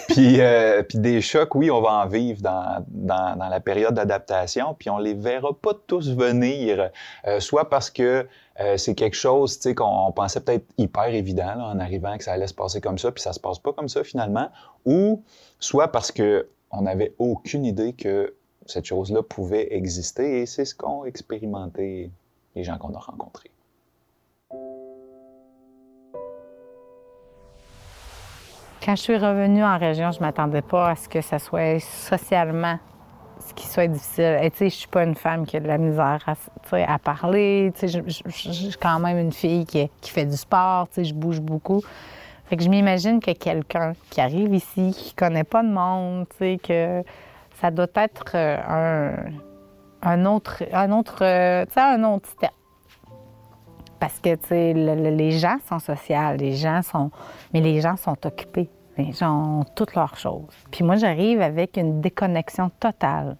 puis, 0.09 0.37
euh, 0.39 0.83
puis 0.83 0.97
des 0.97 1.21
chocs, 1.21 1.53
oui, 1.55 1.71
on 1.71 1.81
va 1.81 1.91
en 1.91 2.07
vivre 2.07 2.41
dans, 2.41 2.85
dans, 2.89 3.37
dans 3.37 3.49
la 3.49 3.59
période 3.59 3.93
d'adaptation, 3.93 4.75
puis 4.77 4.89
on 4.89 4.97
les 4.97 5.13
verra 5.13 5.49
pas 5.53 5.71
tous 5.87 6.15
venir, 6.15 6.89
euh, 7.27 7.39
soit 7.39 7.69
parce 7.69 7.89
que 7.89 8.25
euh, 8.59 8.77
c'est 8.77 8.95
quelque 8.95 9.15
chose, 9.15 9.59
qu'on 9.75 10.11
pensait 10.11 10.41
peut-être 10.41 10.65
hyper 10.77 11.07
évident 11.07 11.59
en 11.59 11.79
arrivant 11.79 12.17
que 12.17 12.23
ça 12.23 12.33
allait 12.33 12.47
se 12.47 12.53
passer 12.53 12.81
comme 12.81 12.97
ça, 12.97 13.11
puis 13.11 13.21
ça 13.21 13.33
se 13.33 13.39
passe 13.39 13.59
pas 13.59 13.71
comme 13.71 13.89
ça 13.89 14.03
finalement, 14.03 14.49
ou 14.85 15.23
soit 15.59 15.89
parce 15.89 16.11
que 16.11 16.47
on 16.71 16.81
n'avait 16.81 17.13
aucune 17.19 17.65
idée 17.65 17.93
que 17.93 18.35
cette 18.65 18.85
chose-là 18.85 19.21
pouvait 19.23 19.73
exister, 19.73 20.41
et 20.41 20.45
c'est 20.45 20.65
ce 20.65 20.75
qu'ont 20.75 21.05
expérimenté 21.05 22.11
les 22.55 22.63
gens 22.63 22.77
qu'on 22.77 22.93
a 22.93 22.99
rencontrés. 22.99 23.51
Quand 28.83 28.95
je 28.95 29.01
suis 29.01 29.17
revenue 29.17 29.63
en 29.63 29.77
région, 29.77 30.11
je 30.11 30.19
m'attendais 30.19 30.61
pas 30.61 30.91
à 30.91 30.95
ce 30.95 31.07
que 31.07 31.21
ça 31.21 31.39
soit 31.39 31.79
socialement 31.79 32.79
ce 33.47 33.53
qui 33.53 33.67
soit 33.67 33.87
difficile. 33.87 34.39
Et 34.41 34.51
tu 34.51 34.57
sais, 34.57 34.69
je 34.69 34.75
suis 34.75 34.87
pas 34.87 35.03
une 35.03 35.15
femme 35.15 35.45
qui 35.45 35.57
a 35.57 35.59
de 35.59 35.67
la 35.67 35.77
misère 35.77 36.19
à, 36.71 36.99
parler. 36.99 37.71
Tu 37.73 37.87
sais, 37.87 38.01
je, 38.05 38.29
suis 38.29 38.77
quand 38.79 38.99
même 38.99 39.17
une 39.17 39.31
fille 39.31 39.65
qui, 39.65 39.89
fait 40.03 40.25
du 40.25 40.37
sport. 40.37 40.87
Tu 40.89 40.95
sais, 40.95 41.03
je 41.05 41.13
bouge 41.13 41.39
beaucoup. 41.39 41.81
Fait 42.45 42.57
que 42.57 42.63
je 42.63 42.69
m'imagine 42.69 43.19
que 43.19 43.31
quelqu'un 43.31 43.93
qui 44.09 44.21
arrive 44.21 44.53
ici, 44.53 44.91
qui 44.95 45.13
connaît 45.13 45.43
pas 45.43 45.63
de 45.63 45.69
monde, 45.69 46.25
tu 46.29 46.37
sais, 46.37 46.59
que 46.61 47.03
ça 47.59 47.71
doit 47.71 47.87
être 47.95 48.31
euh, 48.35 49.15
un, 50.01 50.25
autre, 50.25 50.63
un 50.71 50.91
autre, 50.91 51.23
euh, 51.23 51.65
tu 51.65 51.73
sais, 51.73 51.81
un 51.81 52.03
autre 52.03 52.29
step. 52.29 52.51
Parce 53.99 54.19
que, 54.19 54.35
tu 54.35 54.47
sais, 54.47 54.73
le- 54.73 54.95
le- 54.95 55.15
les 55.15 55.31
gens 55.31 55.57
sont 55.67 55.79
sociaux, 55.79 56.35
les 56.37 56.53
gens 56.53 56.81
sont... 56.83 57.11
Mais 57.53 57.61
les 57.61 57.81
gens 57.81 57.97
sont 57.97 58.15
occupés. 58.25 58.69
Les 58.97 59.11
gens 59.11 59.59
ont 59.59 59.63
toutes 59.75 59.95
leurs 59.95 60.17
choses. 60.17 60.53
Puis 60.71 60.83
moi, 60.83 60.95
j'arrive 60.95 61.41
avec 61.41 61.77
une 61.77 62.01
déconnexion 62.01 62.71
totale. 62.79 63.37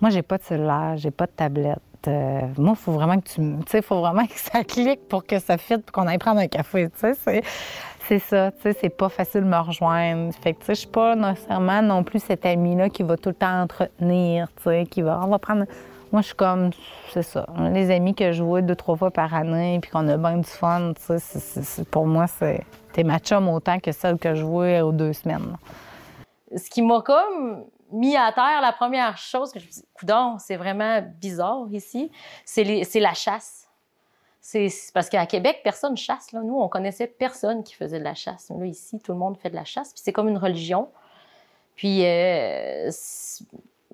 Moi, 0.00 0.10
j'ai 0.10 0.22
pas 0.22 0.38
de 0.38 0.42
cellulaire, 0.42 0.94
j'ai 0.96 1.10
pas 1.10 1.26
de 1.26 1.32
tablette. 1.32 1.78
Euh, 2.06 2.40
moi, 2.56 2.74
il 2.74 2.76
faut 2.76 2.92
vraiment 2.92 3.18
que 3.18 3.28
tu... 3.28 3.40
Tu 3.66 3.82
faut 3.82 4.00
vraiment 4.00 4.24
que 4.24 4.38
ça 4.38 4.62
clique 4.62 5.08
pour 5.08 5.26
que 5.26 5.40
ça 5.40 5.58
fitte, 5.58 5.84
pour 5.84 5.92
qu'on 5.92 6.06
aille 6.06 6.18
prendre 6.18 6.40
un 6.40 6.46
café, 6.46 6.88
tu 6.90 6.98
sais. 6.98 7.14
C'est, 7.14 7.42
c'est 8.06 8.18
ça, 8.20 8.52
tu 8.52 8.62
sais, 8.62 8.76
c'est 8.80 8.88
pas 8.88 9.08
facile 9.08 9.40
de 9.40 9.46
me 9.46 9.58
rejoindre. 9.58 10.32
Fait 10.40 10.54
que, 10.54 10.60
tu 10.60 10.66
sais, 10.66 10.74
je 10.74 10.80
suis 10.80 10.88
pas 10.88 11.16
nécessairement 11.16 11.82
non 11.82 12.04
plus 12.04 12.20
cette 12.20 12.46
amie-là 12.46 12.88
qui 12.88 13.02
va 13.02 13.16
tout 13.16 13.30
le 13.30 13.34
temps 13.34 13.62
entretenir, 13.62 14.48
tu 14.56 14.62
sais, 14.62 14.86
qui 14.88 15.02
va... 15.02 15.20
On 15.24 15.28
va 15.28 15.38
prendre... 15.40 15.64
Moi, 16.10 16.22
je 16.22 16.28
suis 16.28 16.36
comme, 16.36 16.70
c'est 17.12 17.22
ça. 17.22 17.44
Les 17.72 17.90
amis 17.90 18.14
que 18.14 18.32
je 18.32 18.42
vois 18.42 18.62
deux, 18.62 18.76
trois 18.76 18.96
fois 18.96 19.10
par 19.10 19.34
année, 19.34 19.78
puis 19.82 19.90
qu'on 19.90 20.08
a 20.08 20.16
bien 20.16 20.38
du 20.38 20.48
fun, 20.48 20.92
tu 20.94 21.18
sais, 21.18 21.84
pour 21.90 22.06
moi, 22.06 22.26
c'est. 22.26 22.64
T'es 22.98 23.04
ma 23.04 23.20
chum 23.20 23.48
autant 23.48 23.78
que 23.78 23.92
celle 23.92 24.18
que 24.18 24.34
je 24.34 24.42
vois 24.42 24.80
aux 24.80 24.90
deux 24.90 25.12
semaines. 25.12 25.56
ce 26.56 26.68
qui 26.68 26.82
m'a 26.82 27.00
comme 27.00 27.64
mis 27.92 28.16
à 28.16 28.32
terre, 28.32 28.60
la 28.60 28.72
première 28.72 29.16
chose 29.16 29.52
que 29.52 29.60
je 29.60 29.66
me 29.66 29.70
suis 29.70 29.82
dit, 30.02 30.12
c'est 30.40 30.56
vraiment 30.56 31.00
bizarre 31.20 31.68
ici, 31.70 32.10
c'est 32.44 32.98
la 32.98 33.14
chasse. 33.14 33.68
C'est 34.40 34.68
parce 34.92 35.08
qu'à 35.08 35.26
Québec, 35.26 35.60
personne 35.62 35.96
chasse. 35.96 36.32
Nous, 36.32 36.58
on 36.58 36.66
connaissait 36.66 37.06
personne 37.06 37.62
qui 37.62 37.74
faisait 37.74 38.00
de 38.00 38.04
la 38.04 38.16
chasse. 38.16 38.50
Là, 38.50 38.66
ici, 38.66 38.98
tout 38.98 39.12
le 39.12 39.18
monde 39.18 39.38
fait 39.38 39.50
de 39.50 39.54
la 39.54 39.64
chasse. 39.64 39.92
Puis 39.92 40.02
c'est 40.04 40.12
comme 40.12 40.28
une 40.28 40.38
religion. 40.38 40.88
Puis 41.76 42.04
euh, 42.04 42.90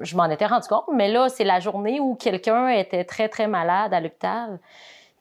je 0.00 0.16
m'en 0.16 0.30
étais 0.30 0.46
rendu 0.46 0.66
compte, 0.66 0.88
mais 0.90 1.08
là, 1.08 1.28
c'est 1.28 1.44
la 1.44 1.60
journée 1.60 2.00
où 2.00 2.14
quelqu'un 2.14 2.68
était 2.68 3.04
très, 3.04 3.28
très 3.28 3.48
malade 3.48 3.92
à 3.92 4.00
l'hôpital, 4.00 4.60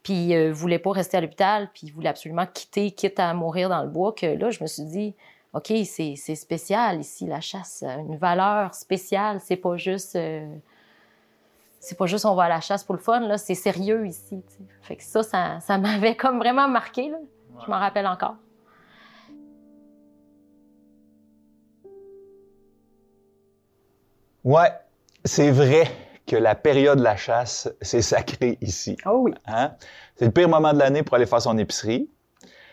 puis 0.04 0.36
euh, 0.36 0.52
voulait 0.52 0.78
pas 0.78 0.92
rester 0.92 1.16
à 1.16 1.20
l'hôpital, 1.22 1.70
puis 1.72 1.90
voulait 1.90 2.10
absolument 2.10 2.46
quitter, 2.46 2.92
quitte 2.92 3.18
à 3.18 3.32
mourir 3.32 3.70
dans 3.70 3.82
le 3.82 3.88
bois, 3.88 4.12
que 4.12 4.26
là, 4.26 4.50
je 4.50 4.62
me 4.62 4.68
suis 4.68 4.84
dit, 4.84 5.14
OK, 5.54 5.72
c'est 5.86 6.14
spécial 6.16 7.00
ici, 7.00 7.26
la 7.26 7.40
chasse, 7.40 7.82
une 7.82 8.16
valeur 8.16 8.74
spéciale. 8.74 9.40
C'est 9.40 9.56
pas 9.56 9.76
juste. 9.76 10.14
euh, 10.14 10.46
c'est 11.80 11.96
pas 11.96 12.06
juste 12.06 12.24
on 12.24 12.34
va 12.34 12.44
à 12.44 12.48
la 12.48 12.60
chasse 12.60 12.82
pour 12.84 12.94
le 12.94 13.00
fun, 13.00 13.36
c'est 13.36 13.54
sérieux 13.54 14.06
ici. 14.06 14.42
Fait 14.82 14.96
que 14.96 15.02
ça, 15.02 15.22
ça, 15.60 15.78
m'avait 15.78 16.16
comme 16.16 16.38
vraiment 16.38 16.68
marqué. 16.68 17.12
Je 17.64 17.70
m'en 17.70 17.78
rappelle 17.78 18.06
encore. 18.06 18.36
Ouais, 24.44 24.70
c'est 25.24 25.50
vrai 25.50 26.03
que 26.26 26.36
la 26.36 26.54
période 26.54 26.98
de 26.98 27.04
la 27.04 27.16
chasse, 27.16 27.68
c'est 27.80 28.02
sacré 28.02 28.58
ici. 28.60 28.96
Oh 29.06 29.20
oui. 29.24 29.32
Hein? 29.46 29.72
C'est 30.16 30.26
le 30.26 30.30
pire 30.30 30.48
moment 30.48 30.72
de 30.72 30.78
l'année 30.78 31.02
pour 31.02 31.16
aller 31.16 31.26
faire 31.26 31.42
son 31.42 31.58
épicerie. 31.58 32.08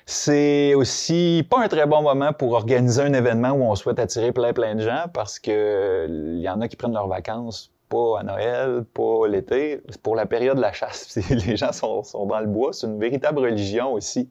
C'est 0.05 0.73
aussi 0.73 1.45
pas 1.49 1.63
un 1.63 1.67
très 1.67 1.85
bon 1.85 2.01
moment 2.01 2.33
pour 2.33 2.53
organiser 2.53 3.01
un 3.01 3.13
événement 3.13 3.51
où 3.51 3.63
on 3.63 3.75
souhaite 3.75 3.99
attirer 3.99 4.31
plein 4.31 4.51
plein 4.51 4.75
de 4.75 4.81
gens 4.81 5.05
parce 5.13 5.39
que 5.39 6.07
il 6.09 6.41
y 6.41 6.49
en 6.49 6.59
a 6.59 6.67
qui 6.67 6.75
prennent 6.75 6.93
leurs 6.93 7.07
vacances 7.07 7.71
pas 7.91 8.19
à 8.19 8.23
Noël, 8.23 8.85
pas 8.93 9.27
l'été, 9.27 9.81
c'est 9.89 10.01
pour 10.01 10.15
la 10.15 10.25
période 10.25 10.55
de 10.55 10.61
la 10.61 10.71
chasse. 10.71 11.17
Les 11.29 11.57
gens 11.57 11.73
sont, 11.73 12.03
sont 12.03 12.25
dans 12.25 12.39
le 12.39 12.47
bois, 12.47 12.71
c'est 12.73 12.87
une 12.87 12.99
véritable 12.99 13.39
religion 13.39 13.93
aussi. 13.93 14.29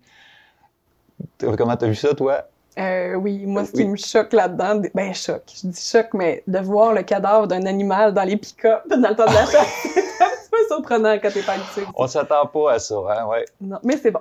Comment 1.38 1.76
t'as 1.76 1.86
vu 1.86 1.94
ça, 1.94 2.14
toi? 2.14 2.48
Euh, 2.80 3.14
oui, 3.14 3.44
moi, 3.46 3.64
ce 3.64 3.72
Oui. 3.72 3.82
qui 3.82 3.88
me 3.88 3.96
choque 3.96 4.32
là-dedans, 4.32 4.80
ben 4.94 5.12
choc, 5.12 5.42
je 5.54 5.66
dis 5.68 5.80
choc, 5.80 6.08
mais 6.14 6.42
de 6.46 6.58
voir 6.60 6.92
le 6.94 7.02
cadavre 7.02 7.46
d'un 7.46 7.66
animal 7.66 8.14
dans 8.14 8.22
les 8.24 8.36
pick-up 8.38 8.82
dans 8.88 8.96
le 9.08 9.14
temps 9.14 9.26
de 9.26 9.34
la 9.34 9.44
chasse, 9.46 9.68
c'est 9.94 10.24
un 10.24 10.28
peu 10.50 10.56
surprenant 10.68 11.14
quand 11.20 11.30
t'es 11.32 11.42
pas 11.42 11.52
habitué. 11.52 11.82
On 11.94 12.06
s'attend 12.06 12.46
pas 12.46 12.72
à 12.72 12.78
ça, 12.78 12.94
hein? 13.10 13.26
Ouais. 13.26 13.44
Non, 13.60 13.78
mais 13.82 13.96
c'est 13.98 14.10
bon. 14.10 14.20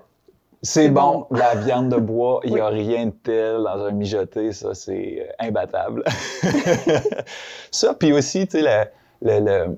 C'est 0.62 0.90
bon, 0.90 1.26
bon. 1.30 1.38
la 1.38 1.56
viande 1.56 1.88
de 1.88 1.96
bois, 1.96 2.42
il 2.44 2.54
n'y 2.54 2.60
a 2.60 2.68
rien 2.68 3.06
de 3.06 3.12
tel 3.24 3.64
dans 3.64 3.86
un 3.86 3.92
mijoté, 3.92 4.52
ça 4.52 4.74
c'est 4.74 5.20
euh, 5.22 5.32
imbattable. 5.48 6.04
ça, 7.72 7.94
puis 7.94 8.12
aussi, 8.14 8.46
tu 8.48 8.60
sais, 8.60 8.86
le, 9.22 9.40
le- 9.40 9.46
le- 9.46 9.78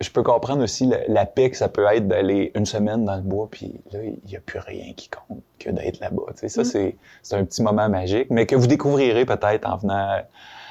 je 0.00 0.10
peux 0.10 0.22
comprendre 0.22 0.62
aussi 0.62 0.86
le- 0.86 0.98
la 1.08 1.26
paix 1.26 1.50
que 1.50 1.56
ça 1.56 1.68
peut 1.68 1.84
être 1.92 2.08
d'aller 2.08 2.52
une 2.54 2.66
semaine 2.66 3.04
dans 3.04 3.16
le 3.16 3.22
bois, 3.22 3.48
puis 3.50 3.74
là, 3.92 4.00
il 4.02 4.18
n'y 4.28 4.36
a 4.36 4.40
plus 4.40 4.58
rien 4.58 4.92
qui 4.94 5.08
compte 5.10 5.42
que 5.58 5.70
d'être 5.70 6.00
là-bas. 6.00 6.22
Tu 6.34 6.40
sais, 6.40 6.48
ça, 6.48 6.62
Mm. 6.62 6.64
c'est, 6.64 6.96
c'est 7.22 7.36
un 7.36 7.44
petit 7.44 7.62
moment 7.62 7.88
magique, 7.88 8.28
mais 8.30 8.46
que 8.46 8.56
vous 8.56 8.66
découvrirez 8.66 9.26
peut-être 9.26 9.68
en 9.68 9.76
venant, 9.76 10.20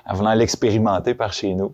en 0.08 0.13
venant 0.15 0.34
l'expérimenter 0.34 1.13
par 1.13 1.34
chez 1.34 1.54
nous. 1.54 1.74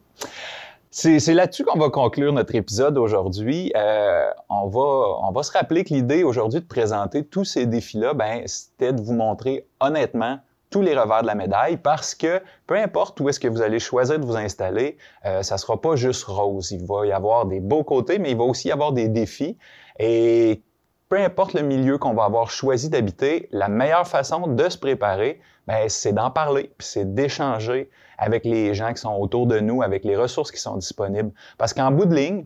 C'est, 0.91 1.19
c'est 1.19 1.33
là-dessus 1.33 1.65
qu'on 1.65 1.77
va 1.77 1.89
conclure 1.89 2.31
notre 2.31 2.55
épisode 2.55 2.97
aujourd'hui. 2.97 3.71
Euh, 3.75 4.29
on, 4.49 4.67
va, 4.67 5.17
on 5.27 5.31
va 5.31 5.43
se 5.43 5.51
rappeler 5.51 5.83
que 5.83 5.93
l'idée 5.93 6.23
aujourd'hui 6.23 6.61
de 6.61 6.65
présenter 6.65 7.25
tous 7.25 7.43
ces 7.43 7.65
défis-là, 7.65 8.13
ben, 8.13 8.43
c'était 8.47 8.93
de 8.93 9.01
vous 9.01 9.13
montrer 9.13 9.67
honnêtement 9.81 10.39
tous 10.75 10.81
les 10.81 10.93
revers 10.93 11.21
de 11.21 11.27
la 11.27 11.35
médaille 11.35 11.77
parce 11.77 12.13
que 12.13 12.41
peu 12.67 12.75
importe 12.75 13.17
où 13.21 13.29
est-ce 13.29 13.39
que 13.39 13.47
vous 13.47 13.61
allez 13.61 13.79
choisir 13.79 14.19
de 14.19 14.25
vous 14.25 14.35
installer, 14.35 14.97
euh, 15.25 15.41
ça 15.41 15.57
sera 15.57 15.79
pas 15.79 15.95
juste 15.95 16.25
rose. 16.25 16.71
Il 16.71 16.85
va 16.85 17.05
y 17.05 17.13
avoir 17.13 17.45
des 17.45 17.61
beaux 17.61 17.85
côtés, 17.85 18.19
mais 18.19 18.31
il 18.31 18.37
va 18.37 18.43
aussi 18.43 18.67
y 18.67 18.71
avoir 18.73 18.91
des 18.91 19.07
défis. 19.07 19.57
Et 19.99 20.63
peu 21.07 21.17
importe 21.17 21.53
le 21.53 21.61
milieu 21.61 21.97
qu'on 21.97 22.13
va 22.13 22.25
avoir 22.25 22.51
choisi 22.51 22.89
d'habiter, 22.89 23.47
la 23.53 23.69
meilleure 23.69 24.05
façon 24.05 24.47
de 24.47 24.67
se 24.67 24.77
préparer, 24.77 25.39
ben, 25.65 25.87
c'est 25.87 26.11
d'en 26.11 26.29
parler, 26.29 26.73
puis 26.77 26.85
c'est 26.85 27.15
d'échanger 27.15 27.89
avec 28.17 28.43
les 28.43 28.73
gens 28.73 28.91
qui 28.91 28.99
sont 28.99 29.15
autour 29.15 29.47
de 29.47 29.61
nous, 29.61 29.81
avec 29.81 30.03
les 30.03 30.17
ressources 30.17 30.51
qui 30.51 30.59
sont 30.59 30.75
disponibles. 30.75 31.31
Parce 31.57 31.73
qu'en 31.73 31.91
bout 31.91 32.05
de 32.05 32.15
ligne, 32.15 32.43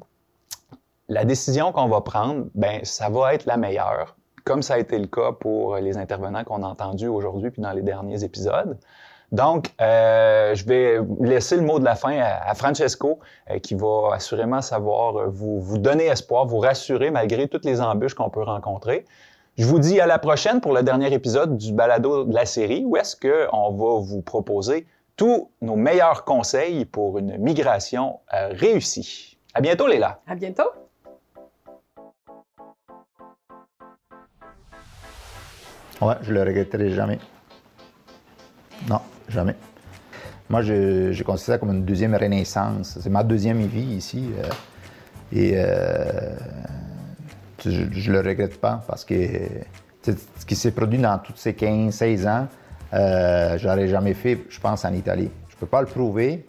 la 1.07 1.25
décision 1.25 1.71
qu'on 1.71 1.87
va 1.87 2.01
prendre, 2.01 2.45
ben, 2.53 2.81
ça 2.83 3.09
va 3.09 3.33
être 3.33 3.47
la 3.47 3.57
meilleure, 3.57 4.15
comme 4.43 4.61
ça 4.61 4.75
a 4.75 4.77
été 4.77 4.97
le 4.97 5.07
cas 5.07 5.31
pour 5.31 5.75
les 5.77 5.97
intervenants 5.97 6.43
qu'on 6.43 6.63
a 6.63 6.67
entendus 6.67 7.07
aujourd'hui 7.07 7.51
puis 7.51 7.61
dans 7.61 7.71
les 7.71 7.81
derniers 7.81 8.23
épisodes. 8.23 8.77
Donc, 9.31 9.71
euh, 9.79 10.55
je 10.55 10.65
vais 10.65 10.99
laisser 11.21 11.55
le 11.55 11.61
mot 11.61 11.79
de 11.79 11.85
la 11.85 11.95
fin 11.95 12.19
à, 12.19 12.53
Francesco, 12.55 13.19
euh, 13.49 13.59
qui 13.59 13.75
va 13.75 14.15
assurément 14.15 14.61
savoir 14.61 15.29
vous, 15.29 15.59
vous 15.59 15.77
donner 15.77 16.05
espoir, 16.05 16.47
vous 16.47 16.57
rassurer 16.57 17.11
malgré 17.11 17.47
toutes 17.47 17.65
les 17.65 17.79
embûches 17.79 18.15
qu'on 18.15 18.31
peut 18.31 18.41
rencontrer. 18.41 19.05
Je 19.57 19.65
vous 19.65 19.79
dis 19.79 19.99
à 19.99 20.07
la 20.07 20.17
prochaine 20.19 20.61
pour 20.61 20.73
le 20.73 20.83
dernier 20.83 21.13
épisode 21.13 21.57
du 21.57 21.73
balado 21.73 22.23
de 22.23 22.33
la 22.33 22.45
série, 22.45 22.83
où 22.85 22.97
est-ce 22.97 23.15
qu'on 23.15 23.71
va 23.71 23.99
vous 23.99 24.21
proposer 24.21 24.87
tous 25.15 25.51
nos 25.61 25.75
meilleurs 25.75 26.23
conseils 26.23 26.85
pour 26.85 27.17
une 27.17 27.37
migration 27.37 28.21
euh, 28.33 28.49
réussie. 28.53 29.37
À 29.53 29.59
bientôt, 29.59 29.85
Léla. 29.85 30.21
À 30.27 30.35
bientôt. 30.35 30.71
Ouais, 36.01 36.15
je 36.21 36.33
le 36.33 36.41
regretterai 36.43 36.91
jamais. 36.91 37.19
Non, 38.89 39.01
jamais. 39.27 39.55
Moi, 40.49 40.61
je, 40.61 41.11
je 41.11 41.23
considère 41.23 41.55
ça 41.55 41.57
comme 41.59 41.71
une 41.71 41.85
deuxième 41.85 42.15
renaissance. 42.15 42.97
C'est 43.01 43.09
ma 43.09 43.23
deuxième 43.23 43.61
vie 43.67 43.95
ici. 43.95 44.29
euh, 44.37 44.49
et 45.31 45.53
euh, 45.55 46.35
je 47.63 47.81
ne 48.11 48.13
le 48.13 48.27
regrette 48.27 48.59
pas 48.59 48.83
parce 48.87 49.05
que 49.05 49.13
ce 50.01 50.45
qui 50.47 50.55
s'est 50.55 50.71
produit 50.71 50.97
dans 50.97 51.19
tous 51.19 51.35
ces 51.35 51.53
15, 51.53 51.93
16 51.93 52.27
ans, 52.27 52.47
euh, 52.93 53.57
je 53.57 53.67
l'aurais 53.67 53.87
jamais 53.87 54.13
fait, 54.13 54.39
je 54.49 54.59
pense, 54.59 54.85
en 54.85 54.93
Italie. 54.93 55.29
Je 55.49 55.55
peux 55.57 55.67
pas 55.67 55.81
le 55.81 55.87
prouver, 55.87 56.45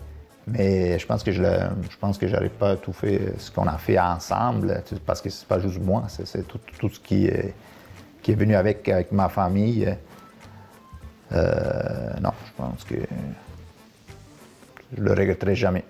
mais 0.46 0.98
je 0.98 1.06
pense 1.06 1.22
que 1.22 1.32
je, 1.32 1.42
le, 1.42 1.58
je 1.82 2.26
j'aurais 2.26 2.48
pas 2.48 2.76
tout 2.76 2.92
fait 2.92 3.34
ce 3.36 3.50
qu'on 3.50 3.66
a 3.66 3.76
fait 3.76 3.98
ensemble, 3.98 4.82
parce 5.04 5.20
que 5.20 5.28
c'est 5.28 5.46
pas 5.46 5.58
juste 5.58 5.80
moi, 5.80 6.04
c'est 6.08 6.46
tout, 6.46 6.60
tout 6.78 6.88
ce 6.88 7.00
qui 7.00 7.26
est, 7.26 7.52
qui 8.22 8.32
est 8.32 8.34
venu 8.34 8.54
avec, 8.54 8.88
avec 8.88 9.12
ma 9.12 9.28
famille. 9.28 9.96
Euh, 11.32 12.12
non, 12.20 12.32
je 12.46 12.52
pense 12.56 12.84
que 12.84 12.96
je 14.96 15.02
le 15.02 15.12
regretterai 15.12 15.54
jamais. 15.54 15.84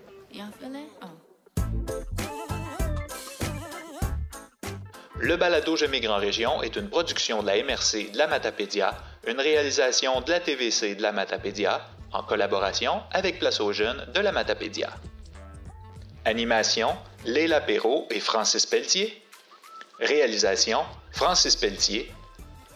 Le 5.23 5.37
balado 5.37 5.77
Je 5.77 5.85
migre 5.85 6.13
en 6.13 6.17
région 6.17 6.63
est 6.63 6.77
une 6.77 6.89
production 6.89 7.43
de 7.43 7.47
la 7.47 7.63
MRC 7.63 8.11
de 8.13 8.17
la 8.17 8.27
Matapédia, 8.27 8.97
une 9.27 9.39
réalisation 9.39 10.23
de 10.23 10.31
la 10.31 10.41
TVC 10.41 10.95
de 10.95 11.03
la 11.03 11.13
Matapédia, 11.13 11.83
en 12.13 12.23
collaboration 12.23 13.03
avec 13.13 13.39
Place 13.39 13.61
aux 13.61 13.73
jeunes 13.73 14.07
de 14.15 14.21
la 14.21 14.33
Matapédia. 14.33 14.89
Animation, 16.25 16.97
Léla 17.25 17.61
Perrault 17.61 18.07
et 18.11 18.21
Francis 18.21 18.65
Pelletier. 18.65 19.23
Réalisation, 19.99 20.81
Francis 21.13 21.55
Pelletier. 21.55 22.11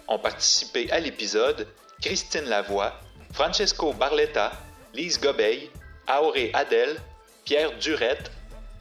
Ont 0.08 0.18
participé 0.18 0.90
à 0.90 1.00
l'épisode 1.00 1.66
Christine 2.02 2.44
Lavoie, 2.44 2.92
Francesco 3.32 3.92
Barletta, 3.94 4.52
Lise 4.92 5.20
Gobeil, 5.20 5.70
Auré 6.08 6.50
Adel, 6.52 6.96
Pierre 7.44 7.76
Durette, 7.78 8.30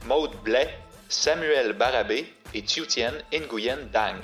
Maude 0.04 0.36
Blais, 0.42 0.78
Samuel 1.08 1.72
Barabé 1.72 2.26
et 2.52 2.62
Tiutienne 2.62 3.22
Nguyen 3.32 3.88
Dang. 3.92 4.20